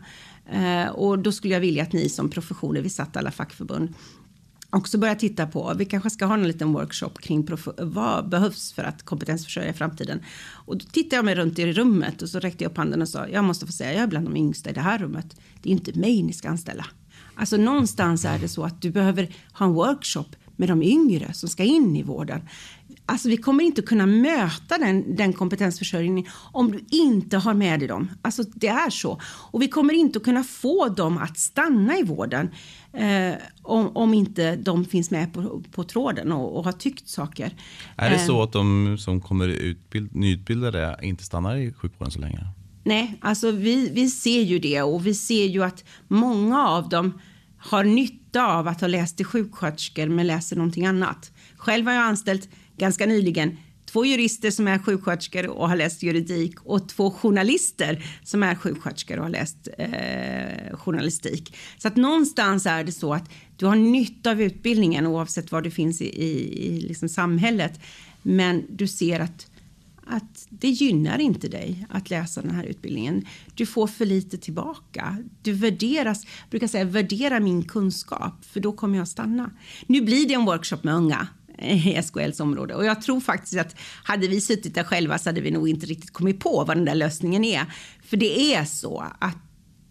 [0.53, 3.95] Eh, och då skulle jag vilja att ni som professioner, vi satt alla fackförbund,
[4.73, 8.85] också börja titta på, vi kanske ska ha en liten workshop kring vad behövs för
[8.85, 10.21] att kompetensförsörja i framtiden.
[10.51, 13.09] Och då tittade jag mig runt i rummet och så räckte jag upp handen och
[13.09, 15.37] sa, jag måste få säga, jag är bland de yngsta i det här rummet.
[15.63, 16.87] Det är inte mig ni ska anställa.
[17.35, 21.49] Alltså någonstans är det så att du behöver ha en workshop med de yngre som
[21.49, 22.41] ska in i vården.
[23.07, 27.89] Alltså vi kommer inte kunna möta den, den kompetensförsörjningen om du inte har med dig
[27.89, 28.11] dem.
[28.23, 29.21] Alltså det är så.
[29.25, 32.51] Och vi kommer inte kunna få dem att stanna i vården
[32.93, 37.55] eh, om, om inte de finns med på, på tråden och, och har tyckt saker.
[37.97, 42.21] Är det Eh, så att de som kommer utbild, nyutbildade inte stannar i sjukvården så
[42.21, 42.47] länge?
[42.85, 47.21] Nej, alltså vi, vi ser ju det och vi ser ju att många av dem
[47.59, 51.33] har nytta av att ha läst till sjuksköterskor men läser någonting annat.
[51.57, 52.49] Själv har jag anställt
[52.83, 53.57] ganska nyligen
[53.92, 59.16] två jurister som är sjuksköterskor och har läst juridik och två journalister som är sjuksköterskor
[59.16, 61.57] och har läst eh, journalistik.
[61.79, 65.71] Så att någonstans är det så att du har nytta av utbildningen oavsett var du
[65.71, 67.81] finns i, i, i liksom samhället.
[68.23, 69.47] Men du ser att
[70.07, 73.27] att det gynnar inte dig att läsa den här utbildningen.
[73.55, 75.16] Du får för lite tillbaka.
[75.42, 79.51] Du värderas, jag brukar säga värdera min kunskap för då kommer jag stanna.
[79.87, 81.29] Nu blir det en workshop med unga
[81.62, 85.40] i SKLs område och jag tror faktiskt att hade vi suttit där själva så hade
[85.40, 87.64] vi nog inte riktigt kommit på vad den där lösningen är.
[88.05, 89.37] För det är så att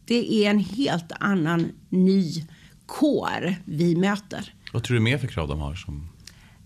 [0.05, 2.45] det är en helt annan ny
[2.85, 4.53] kår vi möter.
[4.73, 5.75] Vad tror du mer för krav de har?
[5.75, 6.07] Som...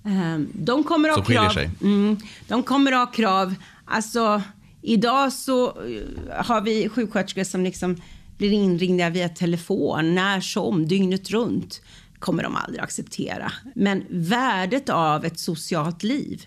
[0.05, 1.53] Ehm, De kommer ha Som skiljer krav.
[1.53, 1.69] sig.
[1.81, 3.55] Mm, de kommer ha krav.
[3.85, 4.41] Alltså,
[4.81, 8.01] idag så eh, har vi sjuksköterskor som liksom
[8.37, 11.81] blir inringda via telefon när som, dygnet runt
[12.25, 13.51] kommer de aldrig acceptera.
[13.75, 16.45] Men värdet av ett socialt liv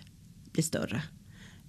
[0.52, 1.02] blir större.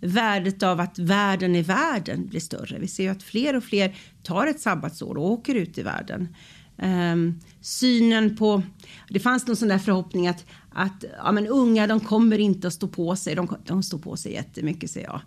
[0.01, 2.79] Värdet av att världen är världen blir större.
[2.79, 6.35] Vi ser ju att fler och fler tar ett sabbatsår och åker ut i världen.
[6.77, 8.61] Um, synen på...
[9.09, 12.73] Det fanns någon sån där förhoppning att, att ja, men unga de kommer inte att
[12.73, 13.35] stå på sig.
[13.35, 15.21] De, de står på sig jättemycket, säger jag.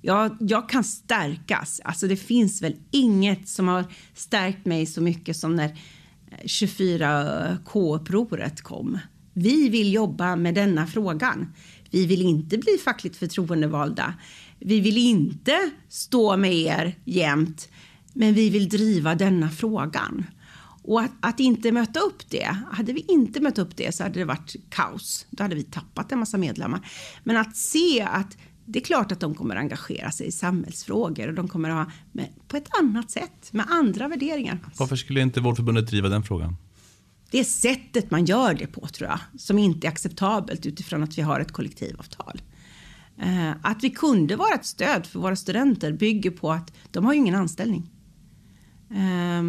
[0.00, 1.80] Jag, jag kan stärkas.
[1.84, 5.78] Alltså det finns väl inget som har stärkt mig så mycket som när
[6.44, 8.98] 24K-upproret kom.
[9.32, 11.52] Vi vill jobba med denna frågan.
[11.90, 14.14] Vi vill inte bli fackligt förtroendevalda.
[14.58, 17.68] Vi vill inte stå med er jämt,
[18.12, 20.24] men vi vill driva denna frågan.
[20.84, 24.18] Och att, att, inte möta upp det, hade vi inte mött upp det så hade
[24.18, 25.26] det varit kaos.
[25.30, 26.88] Då hade vi tappat en massa medlemmar.
[27.24, 28.36] Men att se att
[28.72, 31.92] det är klart att de kommer engagera sig i samhällsfrågor och de kommer att ha
[32.12, 34.58] med, på ett annat sätt, med andra värderingar.
[34.78, 36.56] Varför skulle inte Vårdförbundet driva den frågan?
[37.30, 41.18] Det är sättet man gör det på tror jag, som inte är acceptabelt utifrån att
[41.18, 42.42] vi har ett kollektivavtal.
[43.18, 47.12] Eh, att vi kunde vara ett stöd för våra studenter bygger på att de har
[47.12, 47.90] ju ingen anställning.
[48.90, 49.42] Eh,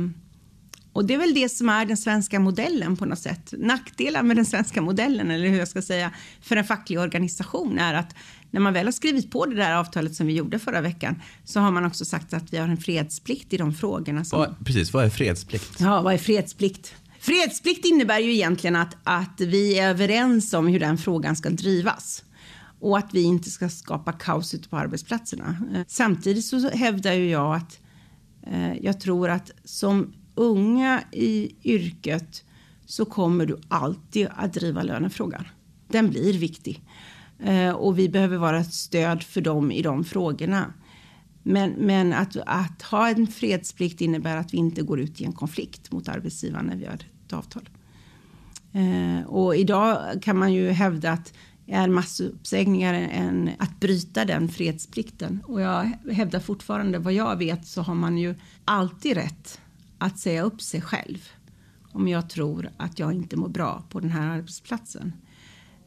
[0.94, 3.54] och det är väl det som är den svenska modellen på något sätt.
[3.58, 7.94] Nackdelen med den svenska modellen, eller hur jag ska säga, för en facklig organisation är
[7.94, 8.16] att
[8.54, 11.60] när man väl har skrivit på det där avtalet som vi gjorde förra veckan så
[11.60, 14.26] har man också sagt att vi har en fredsplikt i de frågorna.
[14.26, 14.40] Som...
[14.40, 15.80] Vad, precis, vad är fredsplikt?
[15.80, 16.96] Ja, vad är fredsplikt?
[17.20, 22.24] Fredsplikt innebär ju egentligen att, att vi är överens om hur den frågan ska drivas
[22.80, 25.58] och att vi inte ska skapa kaos ute på arbetsplatserna.
[25.88, 27.80] Samtidigt så hävdar ju jag att
[28.48, 32.44] eh, jag tror att som unga i yrket
[32.86, 35.46] så kommer du alltid att driva lönefrågan.
[35.88, 36.84] Den blir viktig
[37.44, 40.74] Eh, och vi behöver vara ett stöd för dem i de frågorna.
[41.44, 45.34] Men, men att, att, ha en fredsplikt innebär att vi inte går ut i en
[45.34, 47.70] konflikt mot arbetsgivaren när vi har ett avtal.
[48.74, 51.34] Eh, och idag kan man ju hävda att
[51.68, 55.44] är massuppsägningar än att bryta den fredsplikten.
[55.48, 59.62] Och jag hävdar fortfarande, vad jag vet så har man ju alltid rätt
[59.98, 61.30] att säga upp sig själv
[61.92, 65.14] om jag tror att jag inte mår bra på den här arbetsplatsen.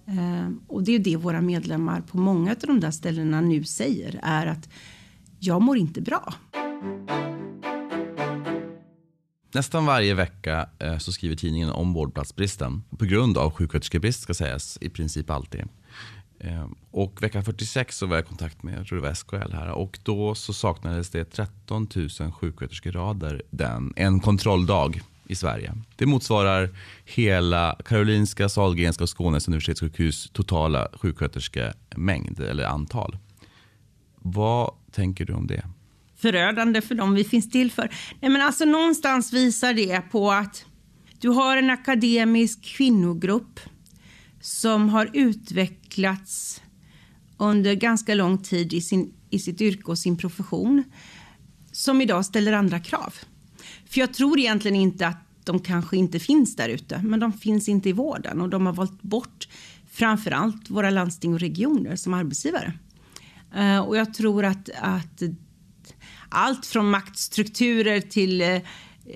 [0.07, 4.21] Ehm, och det är det våra medlemmar på många av de där ställena nu säger
[4.23, 4.69] är att
[5.39, 6.35] jag mår inte bra.
[9.55, 12.83] Nästan varje vecka eh, så skriver tidningen om vårdplatsbristen.
[12.99, 15.65] På grund av sjuksköterskebrist ska sägas, i princip alltid.
[16.41, 19.53] Ehm, och vecka 46 så var jag i kontakt med jag tror det var SKL
[19.53, 21.89] här och då så saknades det 13
[22.21, 25.73] 000 sjuksköterskerader den, en kontrolldag i Sverige.
[25.97, 26.71] Det motsvarar
[27.05, 33.19] hela Karolinska, Sahlgrenska och Skånes universitetssjukhus totala sjuksköterskemängd eller antal.
[34.17, 35.67] Vad tänker du om det?
[36.17, 37.91] Förödande för dem vi finns till för.
[38.21, 40.65] Nej, men alltså, någonstans visar det på att
[41.21, 43.61] du har en akademisk kvinnogrupp
[44.41, 46.63] som har utvecklats
[47.39, 50.85] under ganska lång tid i, sin, i sitt yrke och sin profession
[51.73, 53.15] som idag ställer andra krav.
[53.87, 57.69] För jag tror egentligen inte att de kanske inte finns där ute, men de finns
[57.69, 59.49] inte i vården och de har valt bort
[59.91, 62.73] framför allt våra landsting och regioner som arbetsgivare.
[63.55, 65.23] Eh, och jag tror att, att
[66.29, 68.59] allt från maktstrukturer till eh,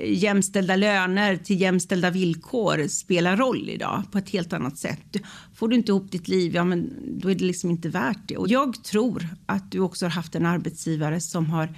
[0.05, 5.17] jämställda löner till jämställda villkor spelar roll idag på ett helt annat sätt.
[5.55, 8.37] Får du inte ihop ditt liv, ja men då är det liksom inte värt det.
[8.37, 11.75] Och jag tror att du också har haft en arbetsgivare som har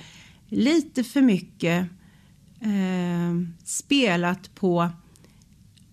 [0.48, 1.88] lite för mycket
[2.62, 4.90] eh, spelat på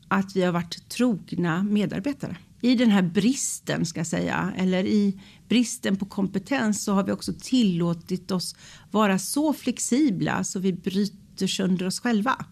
[0.08, 2.38] att vi har varit trogna medarbetare.
[2.62, 7.12] I den här bristen, ska jag säga, eller i bristen på kompetens så har vi
[7.12, 8.56] också tillåtit oss
[8.92, 12.46] vara så flexibla så vi bryter sönder oss själva.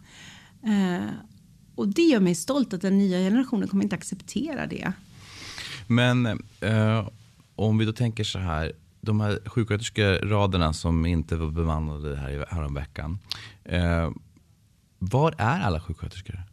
[0.63, 1.09] Eh,
[1.75, 4.91] och det gör mig stolt att den nya generationen kommer inte acceptera det.
[5.87, 6.25] Men
[6.61, 7.09] eh,
[7.55, 8.71] om vi då tänker så här,
[9.07, 13.19] de här sjuksköterskeraderna som inte var bemannade här häromveckan.
[13.63, 14.11] Eh,
[14.99, 16.43] var är alla sjuksköterskor?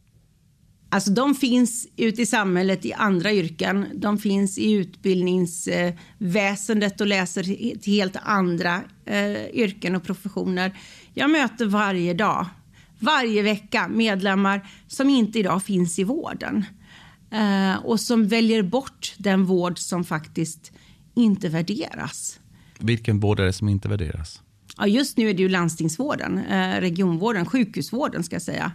[0.88, 3.86] Alltså de finns ute i samhället i andra yrken.
[3.94, 7.42] De finns i utbildningsväsendet och läser
[7.78, 10.78] till helt andra eh, yrken och professioner.
[11.14, 12.46] Jag möter varje dag,
[12.98, 16.64] varje vecka medlemmar som inte idag finns i vården
[17.30, 20.72] eh, och som väljer bort den vård som faktiskt
[21.14, 22.40] inte värderas.
[22.78, 24.42] Vilken vård är det som inte värderas?
[24.76, 28.72] Ja, just nu är det ju landstingsvården, eh, regionvården, sjukhusvården ska jag säga.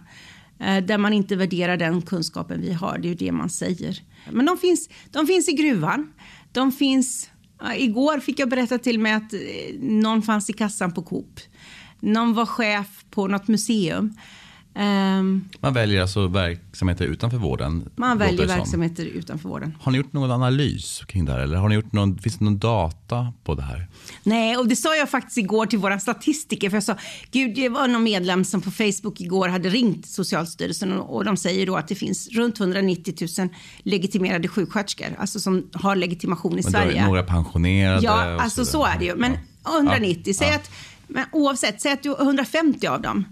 [0.60, 2.98] Eh, där man inte värderar den kunskapen vi har.
[2.98, 4.02] Det är ju det man säger.
[4.30, 6.12] Men de finns, de finns i gruvan.
[6.52, 7.30] De finns...
[7.76, 9.40] Igår fick jag berätta till mig att eh,
[9.80, 11.40] någon fanns i kassan på Coop.
[12.00, 14.14] Någon var chef på något museum.
[14.74, 17.90] Um, man väljer alltså verksamheter utanför vården?
[17.96, 19.76] Man väljer verksamheter utanför vården.
[19.80, 21.38] Har ni gjort någon analys kring det här?
[21.38, 23.88] Eller har ni gjort någon, finns det någon data på det här?
[24.22, 26.70] Nej, och det sa jag faktiskt igår till våra statistiker.
[26.70, 26.96] För jag sa,
[27.30, 31.66] gud, det var någon medlem som på Facebook igår hade ringt Socialstyrelsen och, de säger
[31.66, 33.48] då att det finns runt 190 000
[33.82, 37.06] legitimerade sjuksköterskor, alltså som har legitimation i Men Sverige.
[37.06, 38.04] Några pensionerade?
[38.04, 39.16] Ja, alltså så, så är det ju.
[39.16, 39.32] Men
[39.68, 40.34] 190, ja.
[40.34, 40.70] säg att,
[41.06, 43.24] men oavsett, säg att du 150 av dem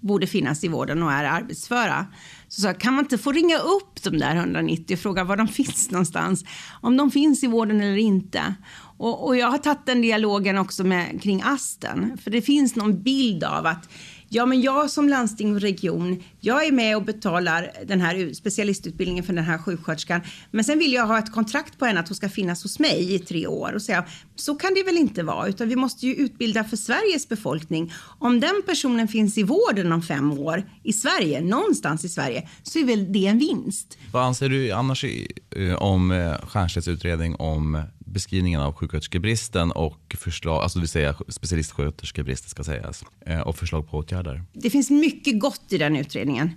[0.00, 2.06] borde finnas i vården och är arbetsföra.
[2.48, 5.48] Så sa kan man inte få ringa upp de där 190 och fråga var de
[5.48, 6.44] finns någonstans?
[6.80, 8.54] Om de finns i vården eller inte.
[8.98, 12.18] Och, och jag har tagit den dialogen också med, kring Asten.
[12.18, 13.88] För det finns någon bild av att
[14.32, 19.24] Ja, men jag som landsting och region, jag är med och betalar den här specialistutbildningen
[19.24, 20.20] för den här sjuksköterskan.
[20.50, 23.14] Men sen vill jag ha ett kontrakt på henne att hon ska finnas hos mig
[23.14, 24.04] i tre år och säga
[24.36, 27.92] så kan det väl inte vara, utan vi måste ju utbilda för Sveriges befolkning.
[28.18, 32.78] Om den personen finns i vården om fem år i Sverige, någonstans i Sverige, så
[32.78, 33.98] är väl det en vinst.
[34.12, 40.62] Vad anser du annars eh, om eh, Stiernstedts utredning om beskrivningen av sjuksköterskebristen och förslag,
[40.62, 44.42] alltså det vill säga specialistsköterskebristen ska sägas, eh, och förslag på åtgärder.
[44.52, 46.50] Det finns mycket gott i den utredningen.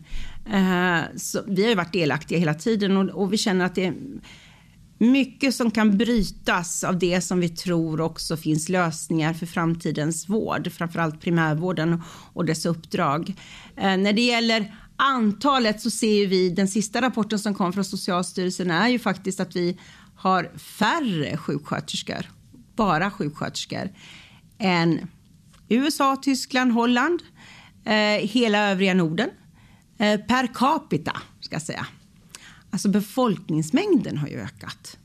[0.53, 3.85] Eh, så vi har ju varit delaktiga hela tiden och, och vi känner att det
[3.85, 3.93] är
[4.97, 10.71] mycket som kan brytas av det som vi tror också finns lösningar för framtidens vård,
[10.71, 12.01] framförallt primärvården
[12.33, 13.33] och dess uppdrag.
[13.77, 18.71] Eh, när det gäller antalet så ser vi den sista rapporten som kom från Socialstyrelsen
[18.71, 19.77] är ju faktiskt att vi
[20.23, 22.31] har färre sjuksköterskor,
[22.75, 23.89] bara sjuksköterskor,
[24.57, 25.07] än
[25.69, 27.21] USA, Tyskland, Holland,
[27.85, 29.29] eh, hela övriga Norden.
[29.97, 31.87] Eh, per capita, ska jag säga.
[32.69, 34.97] Alltså befolkningsmängden har ju ökat.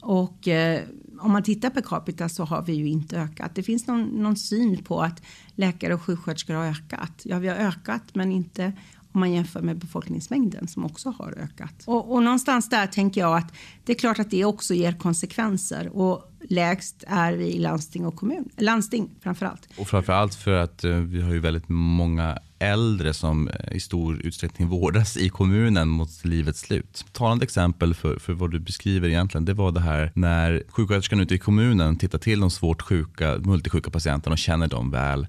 [0.00, 0.82] Och eh,
[1.20, 3.54] om man tittar per capita så har vi ju inte ökat.
[3.54, 5.22] Det finns någon, någon syn på att
[5.54, 7.22] läkare och sjuksköterskor har ökat.
[7.24, 8.72] Ja, vi har ökat, men inte
[9.14, 11.82] om man jämför med befolkningsmängden som också har ökat.
[11.84, 13.52] Och, och någonstans där tänker jag att
[13.84, 18.16] det är klart att det också ger konsekvenser och lägst är vi i landsting och
[18.16, 18.48] kommun.
[18.56, 19.68] Landsting framför allt.
[19.78, 23.80] Och framför allt för att uh, vi har ju väldigt många äldre som uh, i
[23.80, 27.04] stor utsträckning vårdas i kommunen mot livets slut.
[27.12, 31.34] Talande exempel för, för vad du beskriver egentligen, det var det här när sjuksköterskan ute
[31.34, 35.26] i kommunen tittar till de svårt sjuka, multisjuka patienterna och känner dem väl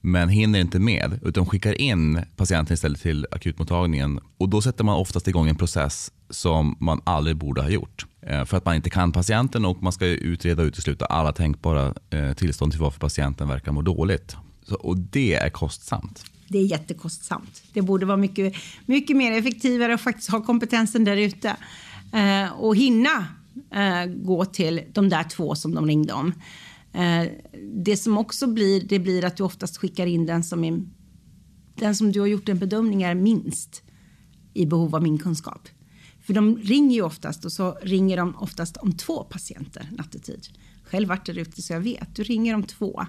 [0.00, 4.96] men hinner inte med utan skickar in patienten istället till akutmottagningen och då sätter man
[4.96, 8.06] oftast igång en process som man aldrig borde ha gjort.
[8.22, 11.94] Eh, för att man inte kan patienten och man ska utreda och utesluta alla tänkbara
[12.10, 14.36] eh, tillstånd till varför patienten verkar må dåligt.
[14.80, 16.24] och det är kostsamt.
[16.48, 17.62] Det är jättekostsamt.
[17.72, 18.54] Det borde vara mycket,
[18.86, 21.56] mycket mer effektivare att faktiskt ha kompetensen där ute
[22.12, 23.26] eh, och hinna
[24.06, 26.32] gå till de där två som de ringde om.
[26.98, 27.30] Eh,
[27.74, 30.82] det som också blir, det blir att du oftast skickar in den som, är,
[31.74, 33.82] den som du har gjort en bedömning är minst
[34.54, 35.68] i behov av min kunskap.
[36.26, 40.48] För de ringer ju oftast och så ringer de oftast om två patienter nattetid.
[40.84, 42.16] Själv varit där ute så jag vet.
[42.16, 43.06] Du ringer om två.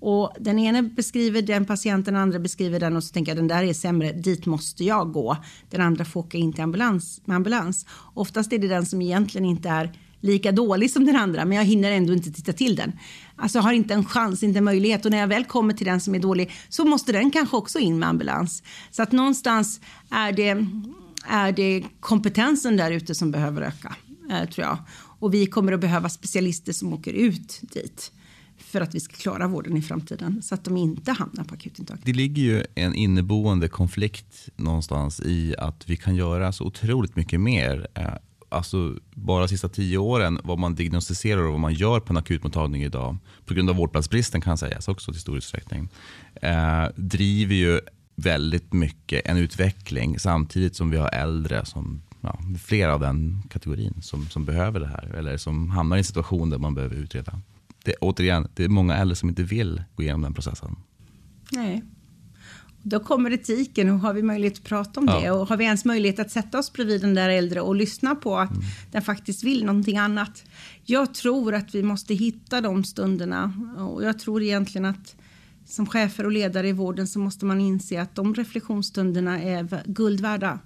[0.00, 3.48] Och den ena beskriver den patienten, den andra beskriver den och så tänker jag den
[3.48, 5.36] där är sämre, dit måste jag gå.
[5.70, 7.86] Den andra får åka in till ambulans, med ambulans.
[8.14, 11.64] Oftast är det den som egentligen inte är lika dålig som den andra men jag
[11.64, 12.92] hinner ändå inte titta till den.
[13.38, 16.00] Alltså har inte en chans, inte en möjlighet och när jag väl kommer till den
[16.00, 18.62] som är dålig så måste den kanske också in med ambulans.
[18.90, 19.80] Så att någonstans
[20.10, 20.66] är det,
[21.26, 23.96] är det kompetensen där ute som behöver öka,
[24.30, 24.78] eh, tror jag.
[25.20, 28.12] Och vi kommer att behöva specialister som åker ut dit
[28.58, 31.98] för att vi ska klara vården i framtiden så att de inte hamnar på akutintag.
[32.04, 37.40] Det ligger ju en inneboende konflikt någonstans i att vi kan göra så otroligt mycket
[37.40, 37.86] mer.
[37.94, 38.04] Eh,
[38.48, 42.16] Alltså bara de sista tio åren, vad man diagnostiserar och vad man gör på en
[42.16, 45.88] akutmottagning idag, på grund av vårdplatsbristen kan sägas också till stor utsträckning,
[46.42, 47.80] eh, driver ju
[48.16, 54.02] väldigt mycket en utveckling samtidigt som vi har äldre som ja, flera av den kategorin
[54.02, 57.40] som, som behöver det här eller som hamnar i en situation där man behöver utreda
[57.84, 60.76] det, återigen, det är många äldre som inte vill gå igenom den processen.
[61.52, 61.82] Nej.
[62.82, 65.20] Då kommer etiken och har vi möjlighet att prata om ja.
[65.20, 68.14] det och har vi ens möjlighet att sätta oss bredvid den där äldre och lyssna
[68.14, 68.62] på att mm.
[68.90, 70.44] den faktiskt vill någonting annat.
[70.84, 75.16] Jag tror att vi måste hitta de stunderna och jag tror egentligen att
[75.66, 80.20] som chefer och ledare i vården så måste man inse att de reflektionsstunderna är guld
[80.20, 80.58] värda.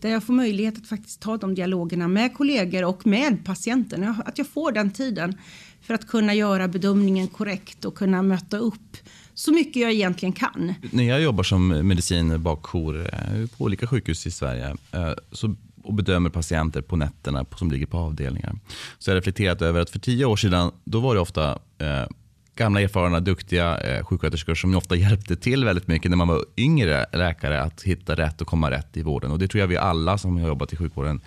[0.00, 4.14] Där jag får möjlighet att faktiskt ta de dialogerna med kollegor och med patienten.
[4.24, 5.38] Att jag får den tiden
[5.82, 8.96] för att kunna göra bedömningen korrekt och kunna möta upp
[9.36, 10.74] så mycket jag egentligen kan.
[10.90, 16.30] När jag jobbar som medicinbakjour eh, på olika sjukhus i Sverige eh, så, och bedömer
[16.30, 18.58] patienter på nätterna som ligger på avdelningar
[18.98, 22.06] så har jag reflekterat över att för tio år sedan då var det ofta eh,
[22.54, 27.06] gamla erfarna duktiga eh, sjuksköterskor som ofta hjälpte till väldigt mycket när man var yngre
[27.12, 29.30] läkare att hitta rätt och komma rätt i vården.
[29.30, 31.20] Och Det tror jag vi alla som har jobbat i sjukvården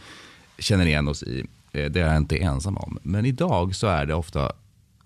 [0.60, 1.46] känner igen oss i.
[1.72, 3.00] Eh, det är jag inte ensam om.
[3.04, 4.52] Men idag så är det ofta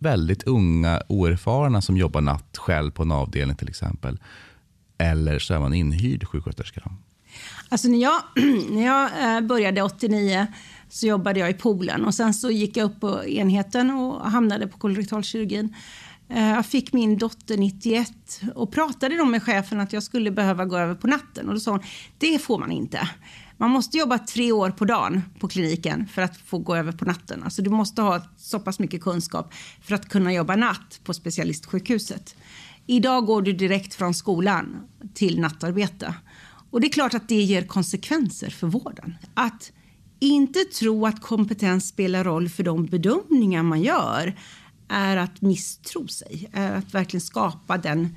[0.04, 4.20] väldigt unga oerfarna som jobbar natt själv på en avdelning till exempel.
[4.97, 6.91] Eller så är man inhyrd sjuksköterska.
[7.70, 8.22] Alltså när jag,
[8.70, 10.47] när jag eh, började 89
[10.89, 14.68] så jobbade jag i poolen och sen så gick jag upp på enheten och hamnade
[14.68, 15.76] på kolorektalkirurgin.
[16.30, 20.66] Eh, jag fick min dotter 91 och pratade då med chefen att jag skulle behöva
[20.66, 21.84] gå över på natten och då sa hon
[22.18, 23.10] det får man inte.
[23.58, 27.06] Man måste jobba tre år på dagen på kliniken för att få gå över på
[27.06, 27.43] natten.
[27.43, 32.36] Alltså du måste ha så pass mycket kunskap för att kunna jobba natt på specialistsjukhuset.
[32.86, 36.16] Idag går du direkt från skolan till nattarbete.
[36.70, 39.16] Och det är klart att det ger konsekvenser för vården.
[39.34, 39.72] Att
[40.20, 44.39] inte tro att kompetens spelar roll för de bedömningar man gör
[44.88, 48.16] är att misstro sig, är att verkligen skapa den,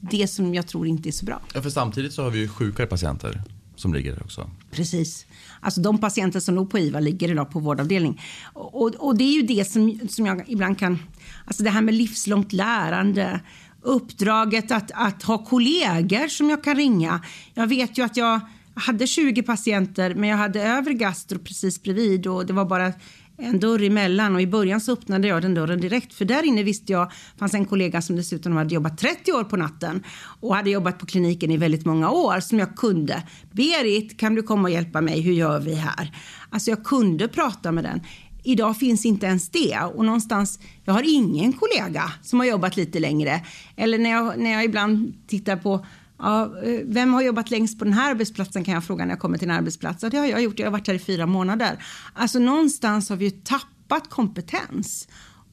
[0.00, 1.40] det som jag tror inte är så bra.
[1.54, 3.42] Ja, för samtidigt så har vi ju sjukare patienter
[3.78, 4.50] som ligger där också.
[4.70, 5.26] Precis.
[5.60, 8.20] Alltså de patienter som låg på IVA ligger idag på vårdavdelning.
[8.52, 10.98] Och, och det är ju det som, som jag ibland kan...
[11.44, 13.40] Alltså det här med livslångt lärande,
[13.82, 17.20] uppdraget att, att ha kollegor som jag kan ringa.
[17.54, 18.40] Jag vet ju att jag
[18.74, 22.92] hade 20 patienter men jag hade övre gastro precis bredvid och det var bara
[23.40, 26.62] en dörr emellan och i början så öppnade jag den dörren direkt för där inne
[26.62, 30.04] visste jag fanns en kollega som dessutom hade jobbat 30 år på natten
[30.40, 33.22] och hade jobbat på kliniken i väldigt många år som jag kunde.
[33.52, 35.20] Berit, kan du komma och hjälpa mig?
[35.20, 36.12] Hur gör vi här?
[36.50, 38.00] Alltså jag kunde prata med den.
[38.44, 42.98] Idag finns inte ens det och någonstans, jag har ingen kollega som har jobbat lite
[42.98, 43.40] längre.
[43.76, 45.86] Eller när jag, när jag ibland tittar på
[46.18, 49.20] Ja, eh, vem har jobbat längst på den här arbetsplatsen kan jag fråga när jag
[49.20, 50.02] kommer till en arbetsplats.
[50.02, 51.84] Ja, det har jag gjort, jag har varit här i fyra månader.
[52.12, 55.08] Alltså någonstans har vi ju tappat kompetens.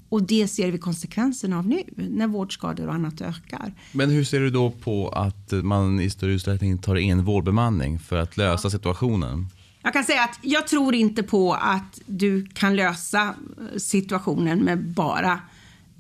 [0.10, 3.74] Och det ser vi konsekvenserna av nu när vårdskador och annat ökar.
[3.92, 8.18] Men hur ser du då på att man i större utsträckning tar in vårdbemanning för
[8.18, 9.48] att lösa situationen?
[9.82, 14.84] Jag kan säga att jag tror inte på att du kan lösa eh, situationen med
[14.84, 15.40] bara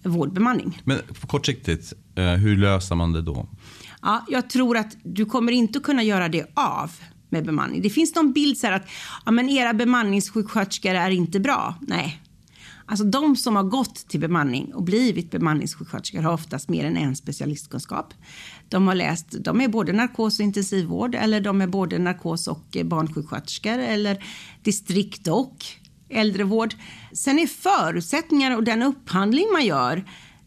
[0.03, 0.82] vårdbemanning.
[0.84, 3.47] Men på kortsiktigt, eh, hur löser man det då?
[4.06, 6.91] Ja, jag tror att du kommer inte kunna göra det av
[7.30, 7.82] med bemanning.
[7.82, 8.88] Det finns någon bild så att
[9.26, 11.76] ja, men era bemanningssjuksköterskor är inte bra.
[11.82, 12.22] Nej.
[12.86, 17.16] Alltså de som har gått till bemanning och blivit bemanningssjuksköterskor har oftast mer än en
[17.16, 18.14] specialistkunskap.
[18.70, 22.78] De har läst, de är både narkos och intensivvård eller de är både narkos och
[22.86, 24.24] barnsjuksköterskor eller
[24.64, 25.66] distrikt och
[26.10, 26.76] äldrevård.
[27.14, 30.03] Sen är förutsättningarna och den upphandling man gör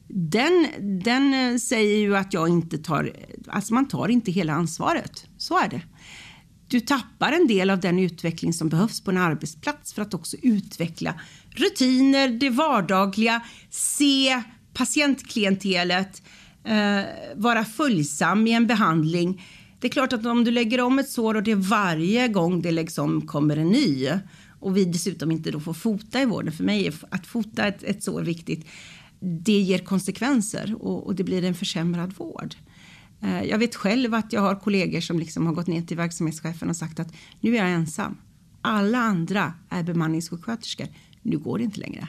[0.08, 0.68] den,
[1.04, 3.12] den eh, säger ju att jag inte tar,
[3.46, 5.26] alltså man tar inte hela ansvaret.
[5.38, 5.82] Så är det.
[6.68, 10.36] Du tappar en del av den utveckling som behövs på en arbetsplats för att också
[10.42, 11.14] utveckla
[11.50, 13.40] rutiner, det vardagliga,
[13.70, 14.42] se
[14.74, 16.22] patientklientelet,
[16.64, 17.00] eh,
[17.36, 19.44] vara följsam i en behandling.
[19.80, 22.70] Det är klart att om du lägger om ett sår och det varje gång det
[22.70, 24.08] läggs om kommer en ny
[24.60, 27.82] och vi dessutom inte då får fota i vården, för mig är att fota ett,
[27.82, 28.66] ett sår viktigt,
[29.20, 32.54] det ger konsekvenser och, och, det blir en försämrad vård.
[33.22, 36.68] Eh, jag vet själv att jag har kollegor som liksom har gått ner till verksamhetschefen
[36.68, 38.16] och sagt att nu är jag ensam.
[38.62, 40.86] Alla andra är bemanningssjuksköterskor.
[41.22, 42.08] Nu går det inte längre.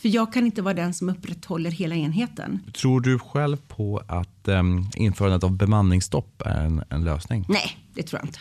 [0.00, 2.60] För jag kan inte vara den som upprätthåller hela enheten.
[2.72, 7.46] Tror du själv på att um, införandet av bemanningsstopp är en, en, lösning?
[7.48, 8.40] Nej, det tror jag inte.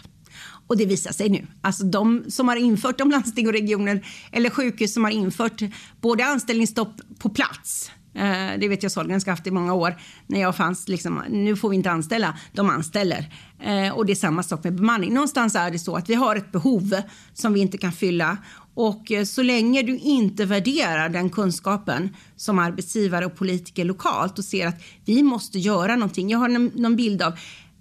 [0.69, 1.47] Och det visar sig nu.
[1.61, 5.61] Alltså de som har infört, de landsting och regioner eller sjukhus som har infört
[6.01, 9.95] både anställningsstopp på plats eh, det vet jag Sahlgrenska haft i många år.
[10.27, 12.37] När jag fanns liksom, nu får vi inte anställa.
[12.51, 13.33] De anställer.
[13.59, 15.13] Eh, och det är samma sak med bemanning.
[15.13, 16.95] Någonstans är det så att vi har ett behov
[17.33, 18.37] som vi inte kan fylla.
[18.73, 24.45] Och eh, så länge du inte värderar den kunskapen som arbetsgivare och politiker lokalt och
[24.45, 26.29] ser att vi måste göra någonting.
[26.29, 27.33] Jag har någon bild av,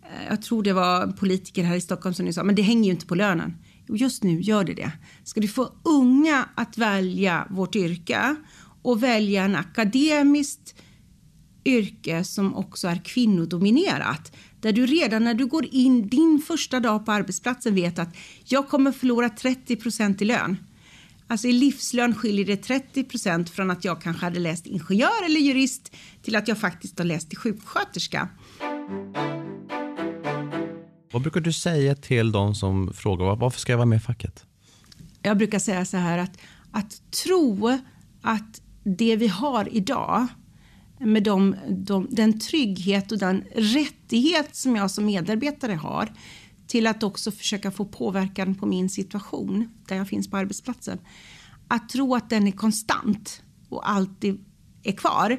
[0.08, 2.90] Eh, jag tror det var politiker här i Stockholm som sa, men det hänger ju
[2.90, 3.56] inte på lönen.
[3.88, 4.92] Just nu gör det det.
[5.24, 8.36] Ska du få unga att välja vårt yrke
[8.82, 10.74] och välja en akademiskt
[11.64, 14.36] yrke som också är kvinnodominerat.
[14.60, 18.68] Där du redan när du går in din första dag på arbetsplatsen vet att jag
[18.68, 20.56] kommer förlora 30 procent i lön.
[21.26, 25.40] Alltså i livslön skiljer det 30 procent från att jag kanske hade läst ingenjör eller
[25.40, 28.28] jurist till att jag faktiskt har läst till sjuksköterska.
[31.10, 34.46] Vad brukar du säga till de som frågar varför ska jag vara med i facket?
[35.22, 36.38] Jag brukar säga så här att,
[36.70, 37.78] att tro
[38.22, 40.26] att det vi har idag
[40.98, 46.12] med de, de, den trygghet och den rättighet som jag som medarbetare har
[46.66, 50.98] till att också försöka få påverkan på min situation där jag finns på arbetsplatsen.
[51.68, 54.44] Att tro att den är konstant och alltid
[54.82, 55.30] är kvar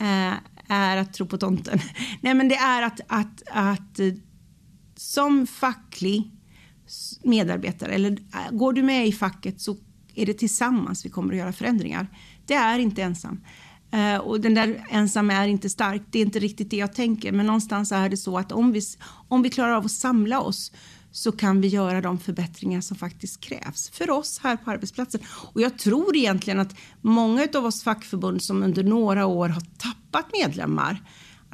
[0.00, 0.32] eh,
[0.68, 1.78] är att tro på tomten.
[2.20, 4.00] Nej, men det är att, att, att
[4.96, 6.30] som facklig
[7.22, 9.76] medarbetare, eller äh, går du med i facket så
[10.14, 12.06] är det tillsammans vi kommer att göra förändringar.
[12.46, 13.40] Det är inte ensam.
[13.90, 17.32] Eh, och den där ensam är inte stark, det är inte riktigt det jag tänker.
[17.32, 18.80] Men någonstans är det så att om vi,
[19.28, 20.72] om vi klarar av att samla oss
[21.12, 25.20] så kan vi göra de förbättringar som faktiskt krävs för oss här på arbetsplatsen.
[25.26, 30.26] Och jag tror egentligen att många av oss fackförbund som under några år har tappat
[30.32, 31.02] medlemmar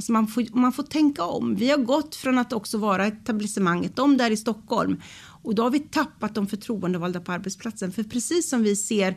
[0.03, 1.55] Alltså man, får, man får tänka om.
[1.55, 5.00] Vi har gått från att också vara etablissemanget, de där i Stockholm.
[5.42, 7.92] Och då har vi tappat de förtroendevalda på arbetsplatsen.
[7.92, 9.16] För precis som vi ser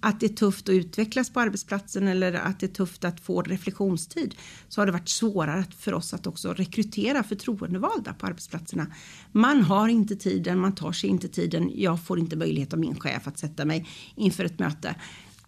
[0.00, 3.42] att det är tufft att utvecklas på arbetsplatsen eller att det är tufft att få
[3.42, 4.34] reflektionstid
[4.68, 8.86] så har det varit svårare för oss att också rekrytera förtroendevalda på arbetsplatserna.
[9.32, 11.70] Man har inte tiden, man tar sig inte tiden.
[11.74, 14.94] Jag får inte möjlighet av min chef att sätta mig inför ett möte.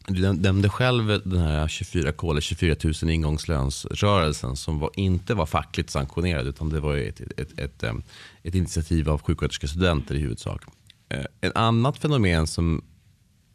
[0.06, 5.90] Du nämnde själv den här 24K, eller 24 000 ingångslönsrörelsen som var, inte var fackligt
[5.90, 8.04] sanktionerad utan det var ett, ett, ett, ett,
[8.42, 10.62] ett initiativ av sjuksköterskestudenter i huvudsak.
[11.08, 12.82] Eh, ett annat fenomen som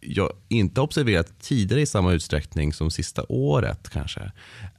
[0.01, 4.31] jag inte observerat tidigare i samma utsträckning som sista året kanske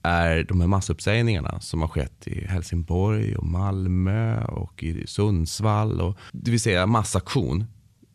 [0.03, 6.01] är de här massuppsägningarna som har skett i Helsingborg, och Malmö och i Sundsvall.
[6.01, 7.65] Och, det vill säga massaktion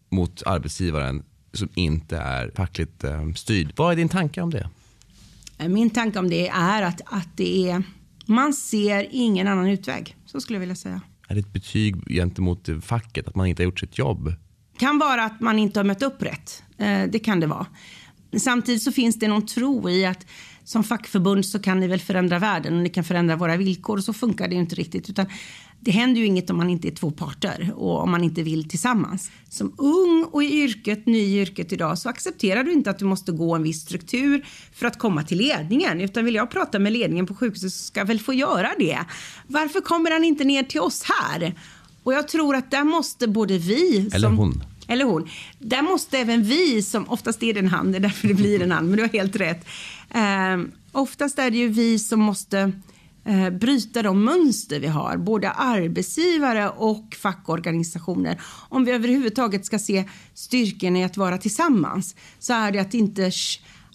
[0.10, 1.24] mot arbetsgivaren
[1.58, 3.74] som inte är fackligt eh, styrd.
[3.76, 4.70] Vad är din tanke om det?
[5.68, 7.84] Min tanke om det är att, att det är,
[8.26, 10.16] man ser ingen annan utväg.
[10.26, 11.02] Så skulle jag vilja säga.
[11.28, 14.34] Är det ett betyg gentemot facket att man inte har gjort sitt jobb?
[14.78, 16.64] kan vara att man inte har mött upp rätt.
[16.78, 17.66] Eh, det kan det vara.
[18.38, 20.26] Samtidigt så finns det någon tro i att
[20.64, 23.98] som fackförbund så kan ni väl förändra världen och ni kan förändra våra villkor.
[23.98, 25.10] Så funkar det ju inte riktigt.
[25.10, 25.26] Utan
[25.86, 28.70] det händer ju inget om man inte är två parter och om man inte vill
[28.70, 29.32] tillsammans.
[29.50, 33.06] Som ung och i yrket, ny i yrket idag så accepterar du inte att du
[33.06, 36.02] måste gå en viss struktur för att komma till ledningen.
[36.02, 39.00] Utan vill jag prata med ledningen på sjukhuset så ska jag väl få göra det.
[39.48, 41.54] Varför kommer han inte ner till oss här?
[42.04, 43.98] Och jag tror att där måste både vi...
[43.98, 44.64] Eller som, hon.
[44.88, 45.30] Eller hon.
[45.60, 48.62] Där måste även vi, som oftast är det en han, det är därför det blir
[48.62, 49.68] en han, men du har helt rätt.
[50.14, 50.58] Eh,
[50.92, 52.72] oftast är det ju vi som måste
[53.26, 58.42] eh, bryta de mönster vi har, både arbetsgivare och fackorganisationer.
[58.70, 60.04] Om vi överhuvudtaget ska se
[60.34, 63.32] styrkan i att vara tillsammans så är det att inte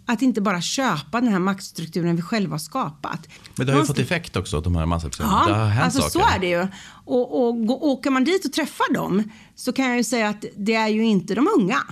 [0.07, 3.29] att inte bara köpa den här maktstrukturen vi själva har skapat.
[3.57, 5.45] Men det har ju fått effekt också, de här massuppsägningarna.
[5.49, 6.11] Ja, det har hänt alltså saker.
[6.11, 6.67] så är det ju.
[7.05, 10.75] Och, och, åker man dit och träffar dem så kan jag ju säga att det
[10.75, 11.83] är ju inte de unga.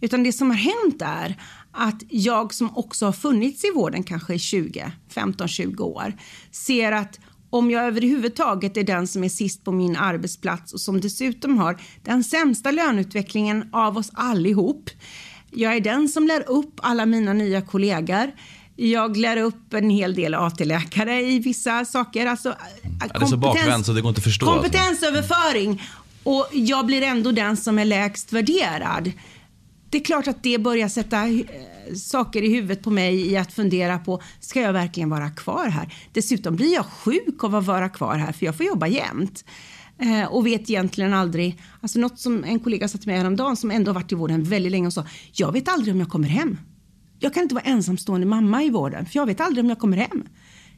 [0.00, 1.36] Utan det som har hänt är
[1.74, 6.12] att jag som också har funnits i vården kanske i 20, 15-20 år
[6.50, 7.20] ser att
[7.50, 11.80] om jag överhuvudtaget är den som är sist på min arbetsplats och som dessutom har
[12.02, 14.90] den sämsta löneutvecklingen av oss allihop
[15.54, 18.32] jag är den som lär upp alla mina nya kollegor.
[18.76, 22.26] Jag lär upp en hel del AT-läkare i vissa saker.
[22.26, 22.48] Alltså,
[23.00, 24.50] ja, det är så bakvänt så det går inte att förstå.
[24.50, 24.62] Alltså.
[24.62, 25.82] Kompetensöverföring.
[26.22, 29.12] Och jag blir ändå den som är lägst värderad.
[29.94, 31.44] Det är klart att det börjar sätta eh,
[31.94, 35.94] saker i huvudet på mig i att fundera på, ska jag verkligen vara kvar här?
[36.12, 39.44] Dessutom blir jag sjuk av att vara kvar här för jag får jobba jämt.
[39.98, 43.92] Eh, och vet egentligen aldrig, alltså något som en kollega satt med häromdagen som ändå
[43.92, 46.58] varit i vården väldigt länge och sa, jag vet aldrig om jag kommer hem.
[47.18, 49.96] Jag kan inte vara ensamstående mamma i vården för jag vet aldrig om jag kommer
[49.96, 50.24] hem.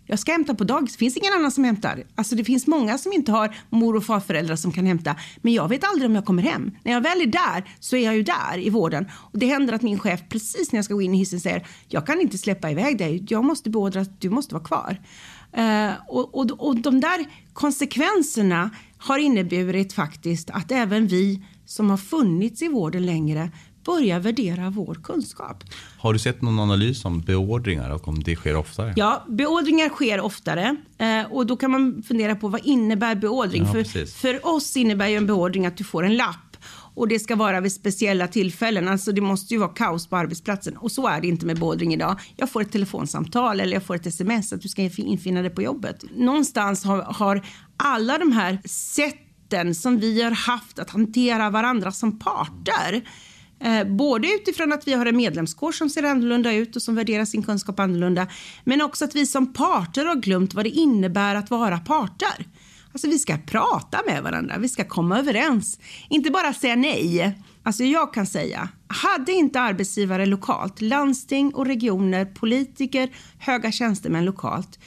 [0.07, 2.05] Jag ska hämta på dagis, det finns ingen annan som hämtar.
[2.15, 5.17] Alltså det finns många som inte har mor och farföräldrar som kan hämta.
[5.37, 6.71] Men jag vet aldrig om jag kommer hem.
[6.83, 9.07] När jag väl är där så är jag ju där i vården.
[9.33, 11.67] Och det händer att min chef precis när jag ska gå in i hissen säger
[11.89, 13.25] jag kan inte släppa iväg dig.
[13.29, 15.01] Jag måste beordra att du måste vara kvar.
[15.59, 21.97] Uh, och, och, och de där konsekvenserna har inneburit faktiskt att även vi som har
[21.97, 23.51] funnits i vården längre
[23.87, 25.65] börja värdera vår kunskap.
[25.99, 28.93] Har du sett någon analys om beordringar och om det sker oftare?
[28.97, 33.65] Ja, beordringar sker oftare eh, och då kan man fundera på vad innebär beordring?
[33.65, 36.37] Ja, för, för oss innebär ju en beordring att du får en lapp
[36.97, 38.89] och det ska vara vid speciella tillfällen.
[38.89, 41.95] Alltså det måste ju vara kaos på arbetsplatsen och så är det inte med beordring
[41.95, 42.21] idag.
[42.37, 45.63] Jag får ett telefonsamtal eller jag får ett sms att du ska infinna dig på
[45.63, 46.05] jobbet.
[46.17, 52.19] Någonstans har, har alla de här sätten som vi har haft att hantera varandra som
[52.19, 53.03] parter
[53.61, 57.25] Eh, både utifrån att vi har en medlemskår som ser annorlunda ut och som värderar
[57.25, 58.27] sin kunskap annorlunda.
[58.65, 62.47] Men också att vi som parter har glömt vad det innebär att vara parter.
[62.93, 65.79] Alltså vi ska prata med varandra, vi ska komma överens.
[66.09, 67.39] Inte bara säga nej.
[67.63, 74.79] Alltså jag kan säga, hade inte arbetsgivare lokalt, landsting och regioner, politiker, höga tjänstemän lokalt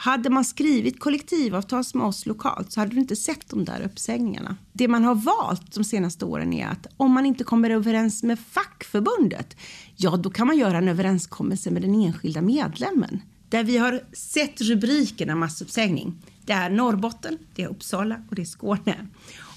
[0.00, 4.56] hade man skrivit kollektivavtal med oss lokalt så hade du inte sett de där uppsägningarna.
[4.72, 8.38] Det man har valt de senaste åren är att om man inte kommer överens med
[8.50, 9.56] fackförbundet,
[9.96, 13.22] ja då kan man göra en överenskommelse med den enskilda medlemmen.
[13.48, 16.14] Där vi har sett rubrikerna massuppsägning.
[16.44, 19.06] Det är Norrbotten, det är Uppsala och det är Skåne.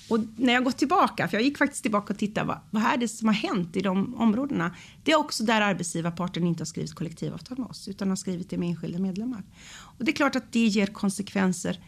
[0.09, 2.97] Och när jag gått tillbaka, för jag gick faktiskt tillbaka och tittade, vad, vad är
[2.97, 4.75] det som har hänt i de områdena?
[5.03, 8.57] Det är också där arbetsgivarparten inte har skrivit kollektivavtal med oss, utan har skrivit det
[8.57, 9.43] med enskilda medlemmar.
[9.75, 11.79] Och det är klart att det ger konsekvenser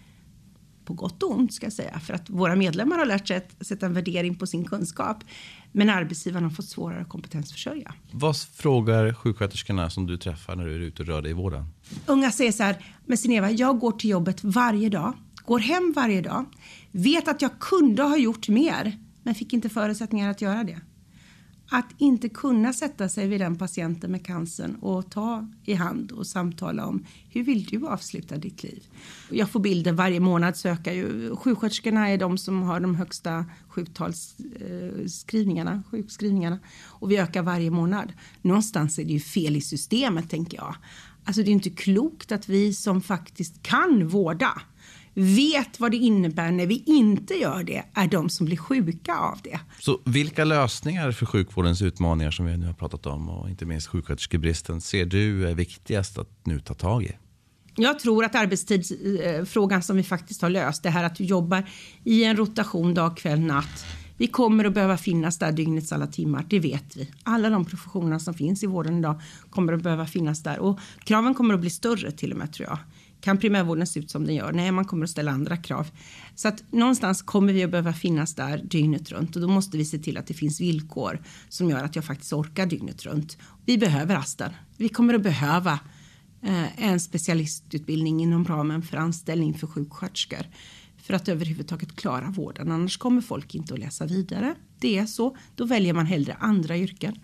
[0.85, 3.67] på gott och ont ska jag säga, för att våra medlemmar har lärt sig att
[3.67, 5.23] sätta en värdering på sin kunskap.
[5.71, 7.93] Men arbetsgivarna har fått svårare att kompetensförsörja.
[8.11, 11.65] Vad frågar sjuksköterskorna som du träffar när du är ute och rör dig i vården?
[12.05, 15.13] Unga säger så här, men Sineva, jag går till jobbet varje dag,
[15.45, 16.45] går hem varje dag,
[16.95, 20.79] vet att jag kunde ha gjort mer, men fick inte förutsättningar att göra det.
[21.69, 26.27] Att inte kunna sätta sig vid den patienten med cancern och ta i hand och
[26.27, 28.83] samtala om hur vill du avsluta ditt liv?
[29.29, 31.35] Jag får bilder varje månad söka ju.
[31.35, 38.13] Sjuksköterskorna är de som har de högsta sjuktalsskrivningarna, eh, sjukskrivningarna och vi ökar varje månad.
[38.41, 40.75] Någonstans är det ju fel i systemet tänker jag.
[41.25, 44.61] Alltså det är inte klokt att vi som faktiskt kan vårda
[45.15, 49.39] vet vad det innebär när vi inte gör det är de som blir sjuka av
[49.43, 49.59] det.
[49.79, 53.87] Så vilka lösningar för sjukvårdens utmaningar som vi nu har pratat om och inte minst
[53.87, 57.11] sjuksköterskebristen ser du är viktigast att nu ta tag i?
[57.75, 61.69] Jag tror att arbetstidsfrågan som vi faktiskt har löst, det här att du jobbar
[62.03, 63.85] i en rotation dag, kväll, natt.
[64.17, 67.11] Vi kommer att behöva finnas där dygnets alla timmar, det vet vi.
[67.23, 71.33] Alla de professioner som finns i vården idag kommer att behöva finnas där och kraven
[71.33, 72.77] kommer att bli större till och med tror jag.
[73.25, 74.51] Kan primärvården se ut som den gör?
[74.51, 75.87] Nej, man kommer att ställa andra krav.
[76.35, 79.85] Så att någonstans kommer vi att behöva finnas där dygnet runt och då måste vi
[79.85, 83.37] se till att det finns villkor som gör att jag faktiskt orkar dygnet runt.
[83.65, 84.51] Vi behöver rasten.
[84.77, 85.79] Vi kommer att behöva
[86.41, 90.45] eh, en specialistutbildning inom ramen för anställning för sjuksköterskor
[90.97, 92.71] för att överhuvudtaget klara vården.
[92.71, 94.55] Annars kommer folk inte att läsa vidare.
[94.79, 95.37] Det är så.
[95.55, 97.19] Då väljer man hellre andra yrken.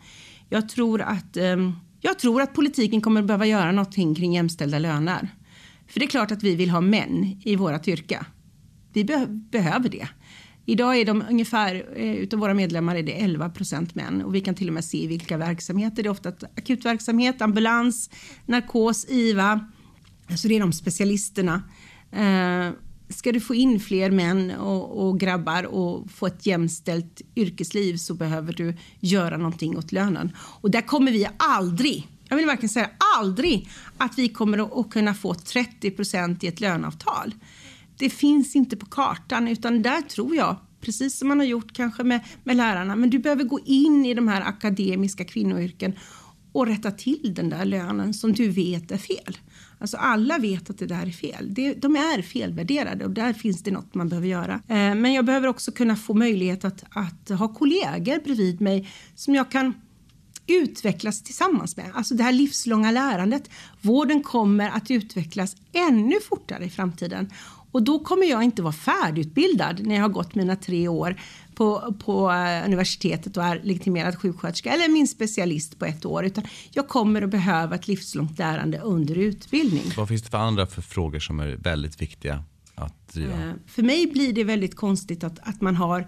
[0.50, 4.80] Jag tror att, eh, jag tror att politiken kommer att behöva göra någonting kring jämställda
[4.80, 5.30] löner.
[5.92, 8.26] För det är klart att vi vill ha män i vårt yrke.
[8.94, 10.08] Vi be behöver det.
[10.66, 14.42] Idag är de ungefär, eh, utav våra medlemmar är det 11 procent män och vi
[14.42, 16.04] kan till och med se vilka verksamheter.
[16.04, 18.10] Det är ofta akutverksamhet, ambulans,
[18.46, 19.72] narkos, IVA.
[20.30, 21.64] Alltså det är de specialisterna.
[22.12, 22.74] Eh,
[23.10, 28.14] ska du få in fler män och, och, grabbar och få ett jämställt yrkesliv så
[28.14, 30.32] behöver du göra någonting åt lönen.
[30.38, 35.14] Och där kommer vi aldrig jag vill verkligen säga aldrig att vi kommer att kunna
[35.14, 37.36] få 30 procent i ett löneavtal.
[37.98, 42.04] Det finns inte på kartan utan där tror jag precis som man har gjort kanske
[42.04, 42.96] med, med lärarna.
[42.96, 45.94] Men du behöver gå in i de här akademiska kvinnoyrken
[46.52, 49.38] och rätta till den där lönen som du vet är fel.
[49.80, 51.54] Alltså alla vet att det där är fel.
[51.54, 54.54] Det, de är felvärderade och där finns det något man behöver göra.
[54.54, 59.36] Eh, men jag behöver också kunna få möjlighet att, att ha kollegor bredvid mig som
[59.36, 59.74] jag kan
[60.48, 61.92] utvecklas tillsammans med.
[61.94, 63.50] Alltså det här livslånga lärandet.
[63.82, 67.30] Vården kommer att utvecklas ännu fortare i framtiden.
[67.72, 71.16] Och då kommer jag inte vara färdigutbildad när jag har gått mina tre år
[71.56, 76.26] på, på eh, universitetet och är legitimerad sjuksköterska eller min specialist på ett år.
[76.26, 79.84] Utan jag kommer att behöva ett livslångt lärande under utbildning.
[79.98, 82.44] Vad finns det för andra för frågor som är väldigt viktiga
[82.76, 83.34] att driva?
[83.34, 86.08] Eh, för mig blir det väldigt konstigt att, att man har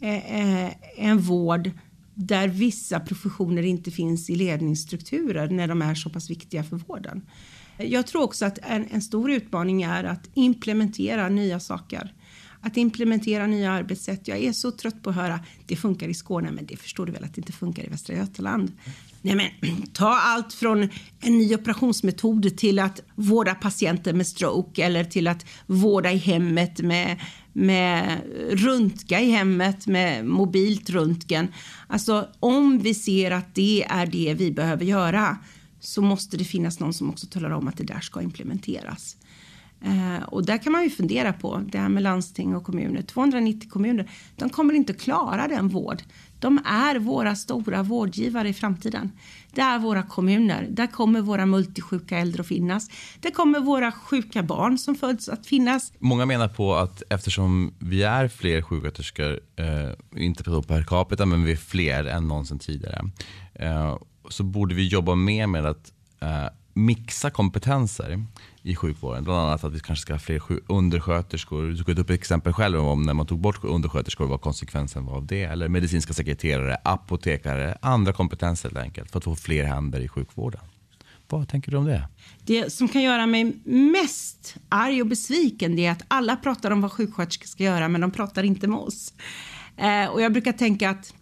[0.00, 1.70] eh, en vård
[2.14, 7.22] där vissa professioner inte finns i ledningsstrukturer när de är så pass viktiga för vården.
[7.78, 12.14] Jag tror också att en, en stor utmaning är att implementera nya saker.
[12.60, 14.28] Att implementera nya arbetssätt.
[14.28, 17.12] Jag är så trött på att höra det funkar i Skåne, men det förstår du
[17.12, 18.72] väl att det inte funkar i Västra Götaland.
[19.22, 20.88] Nej, men, ta allt från
[21.20, 26.80] en ny operationsmetod till att vårda patienter med stroke eller till att vårda i hemmet
[26.80, 27.20] med,
[27.56, 31.48] med röntga i hemmet med mobilt röntgen.
[31.86, 35.38] Alltså om vi ser att det är det vi behöver göra
[35.80, 39.16] så måste det finnas någon som också talar om att det där ska implementeras.
[39.84, 43.02] Eh, och där kan man ju fundera på det här med landsting och kommuner.
[43.02, 46.02] 290 kommuner, de kommer inte klara den vård.
[46.38, 49.10] De är våra stora vårdgivare i framtiden.
[49.54, 50.66] Det är våra kommuner.
[50.70, 52.90] Där kommer våra multisjuka äldre att finnas.
[53.20, 55.92] Där kommer våra sjuka barn som föds att finnas.
[55.98, 61.52] Många menar på att eftersom vi är fler sjuksköterskor, eh, inte per capita, men vi
[61.52, 63.10] är fler än någonsin tidigare,
[63.54, 63.96] eh,
[64.28, 68.24] så borde vi jobba mer med att eh, mixa kompetenser
[68.62, 69.24] i sjukvården.
[69.24, 71.62] Bland annat att vi kanske ska ha fler undersköterskor.
[71.62, 75.16] Du tog upp ett exempel själv om när man tog bort undersköterskor, vad konsekvensen var
[75.16, 75.42] av det.
[75.42, 80.60] Eller medicinska sekreterare, apotekare, andra kompetenser helt enkelt för att få fler händer i sjukvården.
[81.28, 82.08] Vad tänker du om det?
[82.42, 86.92] Det som kan göra mig mest arg och besviken är att alla pratar om vad
[86.92, 89.12] sjuksköterskor ska göra men de pratar inte med oss.
[89.76, 91.14] Eh, och jag brukar tänka att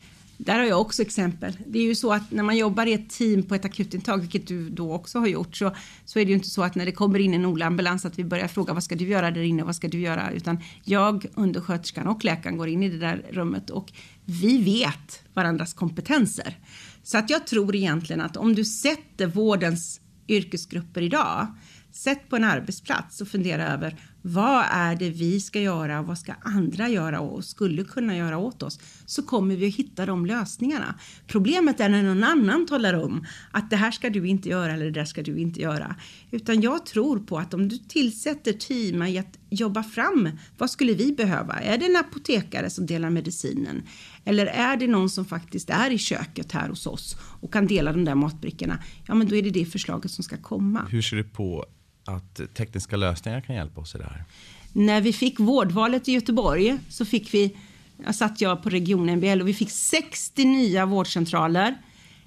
[0.45, 1.57] där har jag också exempel.
[1.67, 4.47] Det är ju så att när man jobbar i ett team på ett akutintag, vilket
[4.47, 5.75] du då också har gjort, så,
[6.05, 8.25] så är det ju inte så att när det kommer in en OLA-ambulans att vi
[8.25, 10.31] börjar fråga vad ska du göra där inne, vad ska du göra?
[10.31, 13.93] Utan jag, undersköterskan och läkaren går in i det där rummet och
[14.25, 16.59] vi vet varandras kompetenser.
[17.03, 21.47] Så att jag tror egentligen att om du sätter vårdens yrkesgrupper idag
[21.93, 26.19] Sätt på en arbetsplats och fundera över vad är det vi ska göra och vad
[26.19, 30.27] ska andra göra och skulle kunna göra åt oss så kommer vi att hitta de
[30.27, 30.95] lösningarna.
[31.27, 34.85] Problemet är när någon annan talar om att det här ska du inte göra eller
[34.85, 35.97] det där ska du inte göra.
[36.31, 40.95] Utan jag tror på att om du tillsätter team i att jobba fram vad skulle
[40.95, 41.55] vi behöva?
[41.55, 43.83] Är det en apotekare som delar medicinen?
[44.25, 47.93] Eller är det någon som faktiskt är i köket här hos oss och kan dela
[47.93, 48.79] de där matbrickorna?
[49.07, 50.87] Ja, men då är det det förslaget som ska komma.
[50.91, 51.67] Hur ser du på
[52.05, 54.25] att tekniska lösningar kan hjälpa oss i det här?
[54.73, 57.57] När vi fick vårdvalet i Göteborg så fick vi,
[58.05, 61.77] jag satt jag på region MBL, och vi fick 60 nya vårdcentraler,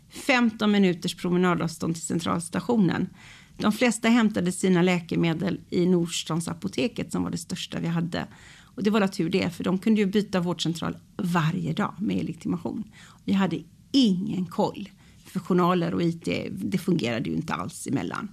[0.10, 3.10] 15 minuters promenadavstånd till centralstationen.
[3.58, 8.28] De flesta hämtade sina läkemedel i Nordstrandsapoteket som var det största vi hade.
[8.76, 12.26] Och det var la tur det, för de kunde ju byta vårdcentral varje dag med
[12.26, 12.84] legitimation.
[13.26, 13.60] Vi hade
[13.92, 14.90] ingen koll,
[15.26, 18.28] för journaler och IT, det fungerade ju inte alls emellan.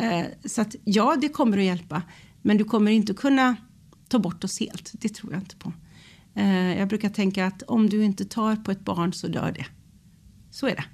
[0.00, 2.02] Eh, så att ja, det kommer att hjälpa.
[2.42, 3.56] Men du kommer inte kunna
[4.08, 4.92] ta bort oss helt.
[4.92, 5.72] Det tror jag inte på.
[6.34, 9.66] Eh, jag brukar tänka att om du inte tar på ett barn så dör det.
[10.50, 10.84] Så är det.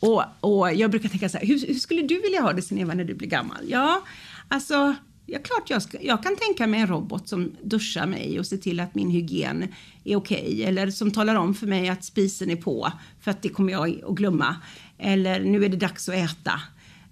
[0.00, 2.94] Och, och jag brukar tänka så här, hur, hur skulle du vilja ha det Sineva
[2.94, 3.64] när du blir gammal?
[3.68, 4.02] Ja,
[4.48, 4.94] alltså
[5.26, 8.56] Ja, klart jag, ska, jag kan tänka mig en robot som duschar mig och ser
[8.56, 9.68] till att min hygien
[10.04, 10.42] är okej.
[10.42, 10.62] Okay.
[10.62, 14.00] Eller som talar om för mig att spisen är på, för att det kommer jag
[14.08, 14.56] att glömma.
[14.98, 16.60] Eller nu är det dags att äta.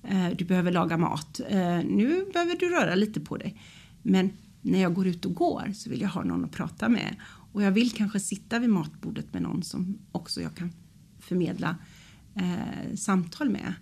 [0.03, 1.41] Eh, du behöver laga mat.
[1.49, 3.61] Eh, nu behöver du röra lite på dig.
[4.03, 4.31] Men
[4.63, 7.17] när jag går ut och går så vill jag ha någon att prata med.
[7.53, 10.73] Och jag vill kanske sitta vid matbordet med någon som också jag kan
[11.19, 11.77] förmedla
[12.35, 13.75] eh, samtal med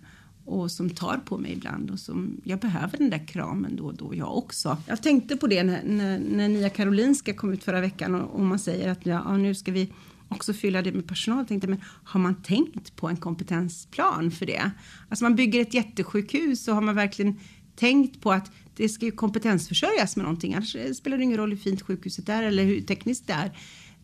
[0.45, 3.95] och som tar på mig ibland och som jag behöver den där kramen då och
[3.95, 4.77] då jag också.
[4.85, 8.41] Jag tänkte på det när, när, när Nya Karolinska kom ut förra veckan och, och
[8.41, 9.93] man säger att ja, nu ska vi
[10.29, 11.45] också fylla det med personal.
[11.45, 14.71] Tänkte, men har man tänkt på en kompetensplan för det?
[15.09, 17.39] Alltså man bygger ett jättesjukhus så har man verkligen
[17.75, 20.53] tänkt på att det ska ju kompetensförsörjas med någonting.
[20.53, 23.51] Annars spelar det ingen roll hur fint sjukhuset är eller hur tekniskt det är.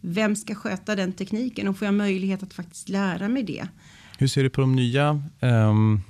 [0.01, 3.67] Vem ska sköta den tekniken och får jag möjlighet att faktiskt lära mig det?
[4.17, 6.01] Hur ser du på de nya um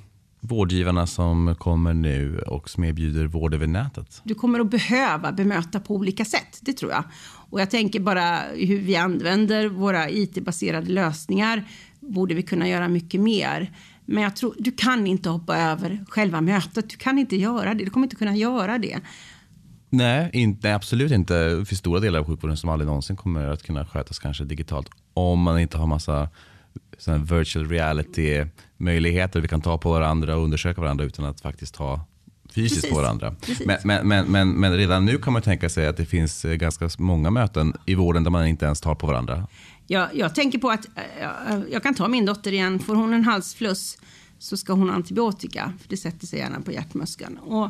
[0.47, 4.21] vårdgivarna som kommer nu och som erbjuder vård över nätet?
[4.23, 7.03] Du kommer att behöva bemöta på olika sätt, det tror jag.
[7.49, 11.63] Och jag tänker bara hur vi använder våra IT-baserade lösningar
[11.99, 13.71] borde vi kunna göra mycket mer.
[14.05, 16.89] Men jag tror, du kan inte hoppa över själva mötet.
[16.89, 17.83] Du kan inte göra det.
[17.83, 18.99] Du kommer inte kunna göra det.
[19.89, 21.49] Nej, inte, absolut inte.
[21.49, 24.89] Det finns stora delar av sjukvården som aldrig någonsin kommer att kunna skötas kanske digitalt.
[25.13, 26.29] Om man inte har massa
[26.97, 28.45] sån virtual reality
[28.77, 29.41] möjligheter.
[29.41, 32.05] Vi kan ta på varandra och undersöka varandra utan att faktiskt ta
[32.55, 32.89] fysiskt Precis.
[32.95, 33.35] på varandra.
[33.65, 36.53] Men, men, men, men, men redan nu kan man tänka sig att det finns eh,
[36.53, 39.47] ganska många möten i vården där man inte ens tar på varandra.
[39.87, 40.87] Jag, jag tänker på att
[41.21, 42.79] jag, jag kan ta min dotter igen.
[42.79, 43.97] Får hon en halsfluss
[44.39, 45.73] så ska hon ha antibiotika.
[45.81, 47.37] För det sätter sig gärna på hjärtmuskeln.
[47.37, 47.69] Och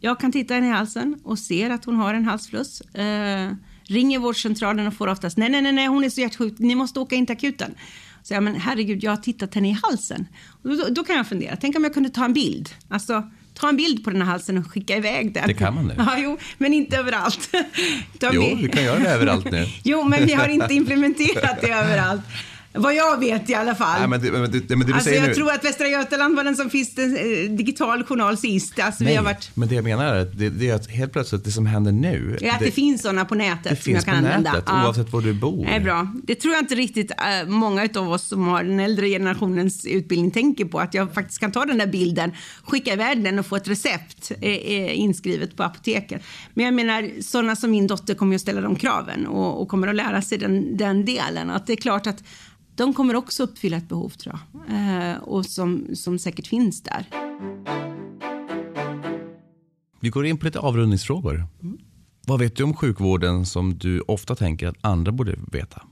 [0.00, 2.80] Jag kan titta henne i halsen och ser att hon har en halsfluss.
[2.80, 3.52] Eh,
[3.84, 7.00] ringer vårdcentralen och får oftast nej, nej, nej, nej, hon är så hjärtsjuk, ni måste
[7.00, 7.74] åka in till akuten.
[8.22, 10.26] Så jag, men herregud, jag har tittat henne i halsen.
[10.62, 12.70] Och då, då kan jag fundera, tänk om jag kunde ta en bild.
[12.88, 13.22] Alltså,
[13.54, 15.48] ta en bild på den här halsen och skicka iväg den.
[15.48, 15.94] Det kan man nu.
[15.98, 17.50] Ja, jo, men inte överallt.
[18.32, 19.66] jo, vi kan göra det överallt nu.
[19.84, 22.22] jo, men vi har inte implementerat det överallt.
[22.74, 23.98] Vad jag vet i alla fall.
[23.98, 25.34] Nej, men det, men det, men det alltså, jag nu...
[25.34, 28.78] tror att Västra Götaland var den som fick en eh, digital journal sist.
[28.78, 29.50] Alltså, Nej, vi har varit...
[29.54, 31.92] men det jag menar är att det, det, är att helt plötsligt det som händer
[31.92, 32.38] nu.
[32.40, 34.52] Ja, att det, det finns sådana på nätet det som jag kan använda.
[34.52, 34.86] nätet, ja.
[34.86, 35.64] oavsett var du bor.
[35.64, 36.12] Det är bra.
[36.24, 40.30] Det tror jag inte riktigt äh, många av oss som har den äldre generationens utbildning
[40.30, 40.80] tänker på.
[40.80, 42.32] Att jag faktiskt kan ta den där bilden,
[42.64, 46.22] skicka iväg den och få ett recept eh, eh, inskrivet på apoteket.
[46.54, 49.88] Men jag menar, sådana som min dotter kommer att ställa de kraven och, och kommer
[49.88, 51.50] att lära sig den, den delen.
[51.50, 52.22] Att det är klart att
[52.74, 55.10] de kommer också uppfylla ett behov tror jag.
[55.10, 57.06] Eh, och som, som säkert finns där.
[60.00, 61.46] Vi går in på lite avrundningsfrågor.
[61.62, 61.78] Mm.
[62.26, 65.82] Vad vet du om sjukvården som du ofta tänker att andra borde veta?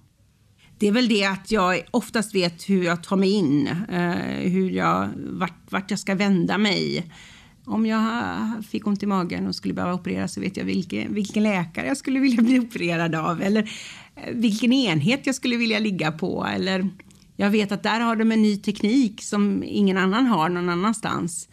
[0.79, 4.71] Det är väl det att jag oftast vet hur jag tar mig in, eh, hur
[4.71, 7.13] jag, vart, vart jag ska vända mig.
[7.65, 8.05] Om jag
[8.71, 11.97] fick ont i magen och skulle behöva operera så vet jag vilken, vilken läkare jag
[11.97, 13.43] skulle vilja bli opererad av.
[13.43, 13.71] Eller
[14.33, 16.47] vilken enhet jag skulle vilja ligga på.
[16.47, 16.89] Eller
[17.37, 21.49] jag vet att där har de en ny teknik som ingen annan har någon annanstans.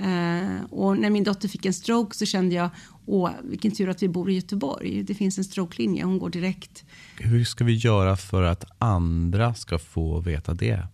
[0.00, 2.70] Uh, och när min dotter fick en stroke så kände jag,
[3.06, 5.02] åh, vilken tur att vi bor i Göteborg.
[5.02, 6.84] Det finns en strokelinje, hon går direkt.
[7.18, 10.86] Hur ska vi göra för att andra ska få veta det?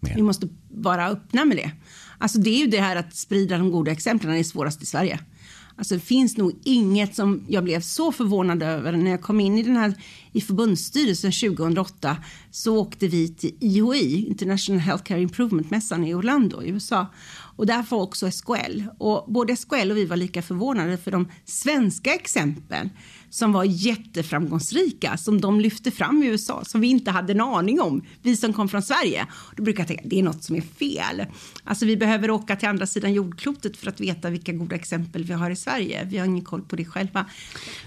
[0.00, 0.14] Mer?
[0.14, 1.70] Vi måste vara öppna med det.
[2.18, 4.86] Alltså det är ju det här att sprida de goda exemplen, det är svårast i
[4.86, 5.18] Sverige.
[5.76, 9.58] Alltså det finns nog inget som jag blev så förvånad över när jag kom in
[9.58, 9.94] i den här
[10.32, 12.16] i förbundsstyrelsen 2008
[12.50, 17.06] så åkte vi till IHI, International Healthcare Improvement-mässan i Orlando i USA.
[17.56, 18.82] Och där var också SKL.
[18.98, 22.90] Och både SKL och vi var lika förvånade för de svenska exemplen
[23.30, 27.80] som var jätteframgångsrika som de lyfte fram i USA som vi inte hade en aning
[27.80, 29.26] om, vi som kom från Sverige.
[29.56, 31.26] Då brukar jag tänka det är något som är fel.
[31.64, 35.32] Alltså vi behöver åka till andra sidan jordklotet för att veta vilka goda exempel vi
[35.32, 36.04] har i Sverige.
[36.04, 37.26] Vi har ingen koll på det själva.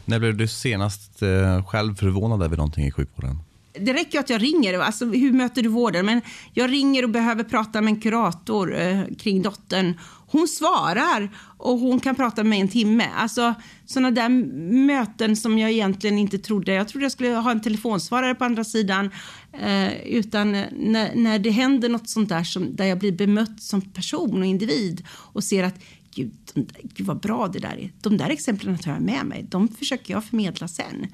[0.05, 3.39] När blev du senast eh, själv förvånad över någonting i sjukvården?
[3.73, 4.79] Det räcker att jag ringer.
[4.79, 6.05] Alltså, hur möter du vården?
[6.05, 6.21] Men
[6.53, 9.99] jag ringer och behöver prata med en kurator eh, kring dottern.
[10.27, 13.07] Hon svarar och hon kan prata med mig en timme.
[13.15, 13.53] Alltså
[13.85, 14.29] sådana där
[14.85, 16.73] möten som jag egentligen inte trodde.
[16.73, 19.09] Jag trodde jag skulle ha en telefonsvarare på andra sidan.
[19.53, 23.61] Eh, utan eh, när, när det händer något sånt där som, där jag blir bemött
[23.61, 25.75] som person och individ och ser att
[26.15, 27.91] Gud, de, gud vad bra det där är.
[28.01, 29.45] De där exemplen tar jag med mig.
[29.49, 31.07] De försöker jag förmedla sen.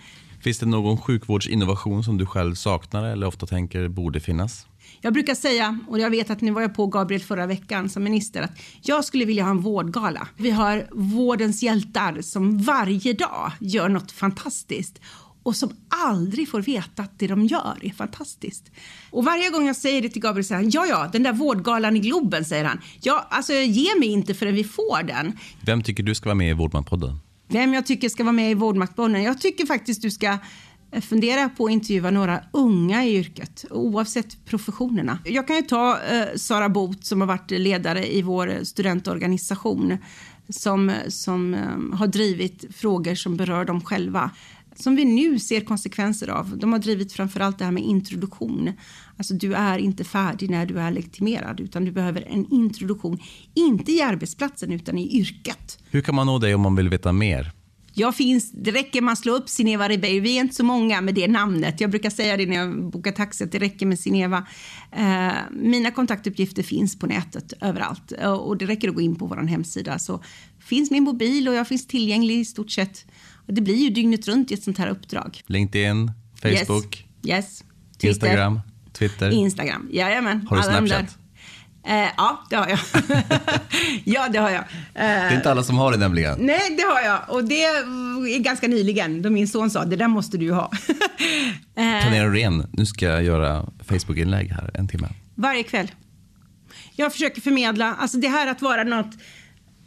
[0.46, 4.68] Finns det någon sjukvårdsinnovation som du själv saknar eller ofta tänker borde finnas?
[5.02, 8.04] Jag brukar säga, och jag vet att nu var jag på Gabriel förra veckan som
[8.04, 10.28] minister, att jag skulle vilja ha en vårdgala.
[10.38, 15.02] Vi har vårdens hjältar som varje dag gör något fantastiskt
[15.43, 18.72] och som aldrig får veta att det de gör är fantastiskt.
[19.12, 21.96] Och varje gång jag säger det till Gabriel säger han, ja, ja, den där vårdgalan
[21.96, 22.82] i Globen, säger han.
[23.02, 25.39] Ja, alltså ge mig inte förrän vi får den.
[25.62, 27.20] Vem tycker du ska vara med i Vårdmanpodden?
[27.48, 29.24] Vem jag tycker ska vara med i Vårdmaktbollen?
[29.24, 30.38] Jag tycker faktiskt du ska
[30.91, 35.20] eh, fundera på att intervjua några unga i yrket, oavsett professionerna.
[35.26, 39.98] Jag kan ju ta eh, Sara Bot som har varit ledare i vår eh, studentorganisation
[40.50, 44.32] som, som eh, har drivit frågor som berör dem själva
[44.76, 46.58] som vi nu ser konsekvenser av.
[46.58, 48.72] De har drivit framför allt det här med introduktion.
[49.18, 53.20] Alltså du är inte färdig när du är legitimerad utan du behöver en introduktion,
[53.54, 55.80] inte i arbetsplatsen utan i yrket.
[55.90, 57.52] Hur kan man nå dig om man vill veta mer?
[57.98, 60.24] Jag finns, det räcker man slår upp Sineva Ribeiro.
[60.24, 61.82] Vi är inte så många med det namnet.
[61.82, 64.48] Jag brukar säga det när jag bokar taxi att det räcker med Sineva.
[64.92, 69.38] Eh, mina kontaktuppgifter finns på nätet överallt och det räcker att gå in på vår
[69.38, 70.24] hemsida så
[70.60, 73.06] finns min mobil och jag finns tillgänglig i stort sett
[73.48, 75.41] och det blir ju dygnet runt i ett sånt här uppdrag.
[75.48, 77.36] LinkedIn, Facebook, yes.
[77.36, 77.64] yes.
[77.91, 78.08] Twitter.
[78.08, 78.62] Instagram,
[78.93, 79.30] Twitter.
[79.30, 80.48] Instagram, jajamän.
[80.50, 81.18] Har du Snapchat?
[81.88, 82.80] Eh, ja, det har jag.
[84.04, 84.62] ja, det har jag.
[84.62, 86.38] Eh, det är inte alla som har det nämligen.
[86.39, 87.20] Nej, det har jag.
[87.28, 90.72] Och det är ganska nyligen då min son sa det där måste du ha.
[91.76, 92.68] eh, Planera ren.
[92.72, 95.08] Nu ska jag göra Facebook-inlägg här en timme.
[95.36, 95.91] Varje kväll.
[96.96, 99.14] Jag försöker förmedla, alltså det här att vara något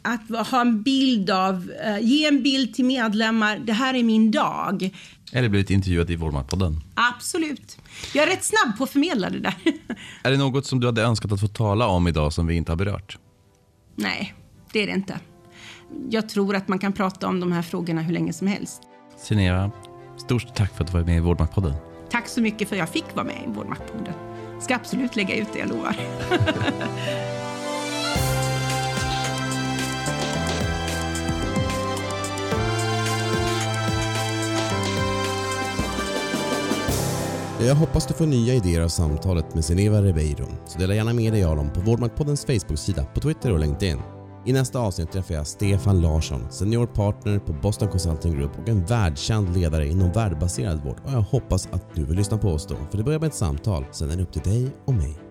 [0.01, 4.31] att ha en bild av, uh, ge en bild till medlemmar, det här är min
[4.31, 4.89] dag.
[5.31, 6.81] Eller blivit intervjuad i Vårdmatpodden.
[6.93, 7.77] Absolut.
[8.13, 9.55] Jag är rätt snabb på att förmedla det där.
[10.23, 12.71] är det något som du hade önskat att få tala om idag som vi inte
[12.71, 13.17] har berört?
[13.95, 14.33] Nej,
[14.71, 15.19] det är det inte.
[16.09, 18.81] Jag tror att man kan prata om de här frågorna hur länge som helst.
[19.17, 19.71] Sinera,
[20.17, 21.73] stort tack för att du var med i Vårdmaktpodden.
[22.09, 24.13] Tack så mycket för att jag fick vara med i Vårdmaktpodden.
[24.61, 25.95] Ska absolut lägga ut det, jag lovar.
[37.61, 41.33] Jag hoppas du får nya idéer av samtalet med Seneva Ribeiro, så dela gärna med
[41.33, 43.99] dig av dem på Vårdmaktpoddens Facebook-sida, på Twitter och LinkedIn.
[44.45, 48.85] I nästa avsnitt träffar jag Stefan Larsson, senior partner på Boston Consulting Group och en
[48.85, 50.97] världskänd ledare inom värdebaserad vård.
[51.05, 53.35] Och jag hoppas att du vill lyssna på oss då, för det börjar med ett
[53.35, 53.85] samtal.
[53.91, 55.28] Sen är det upp till dig och mig.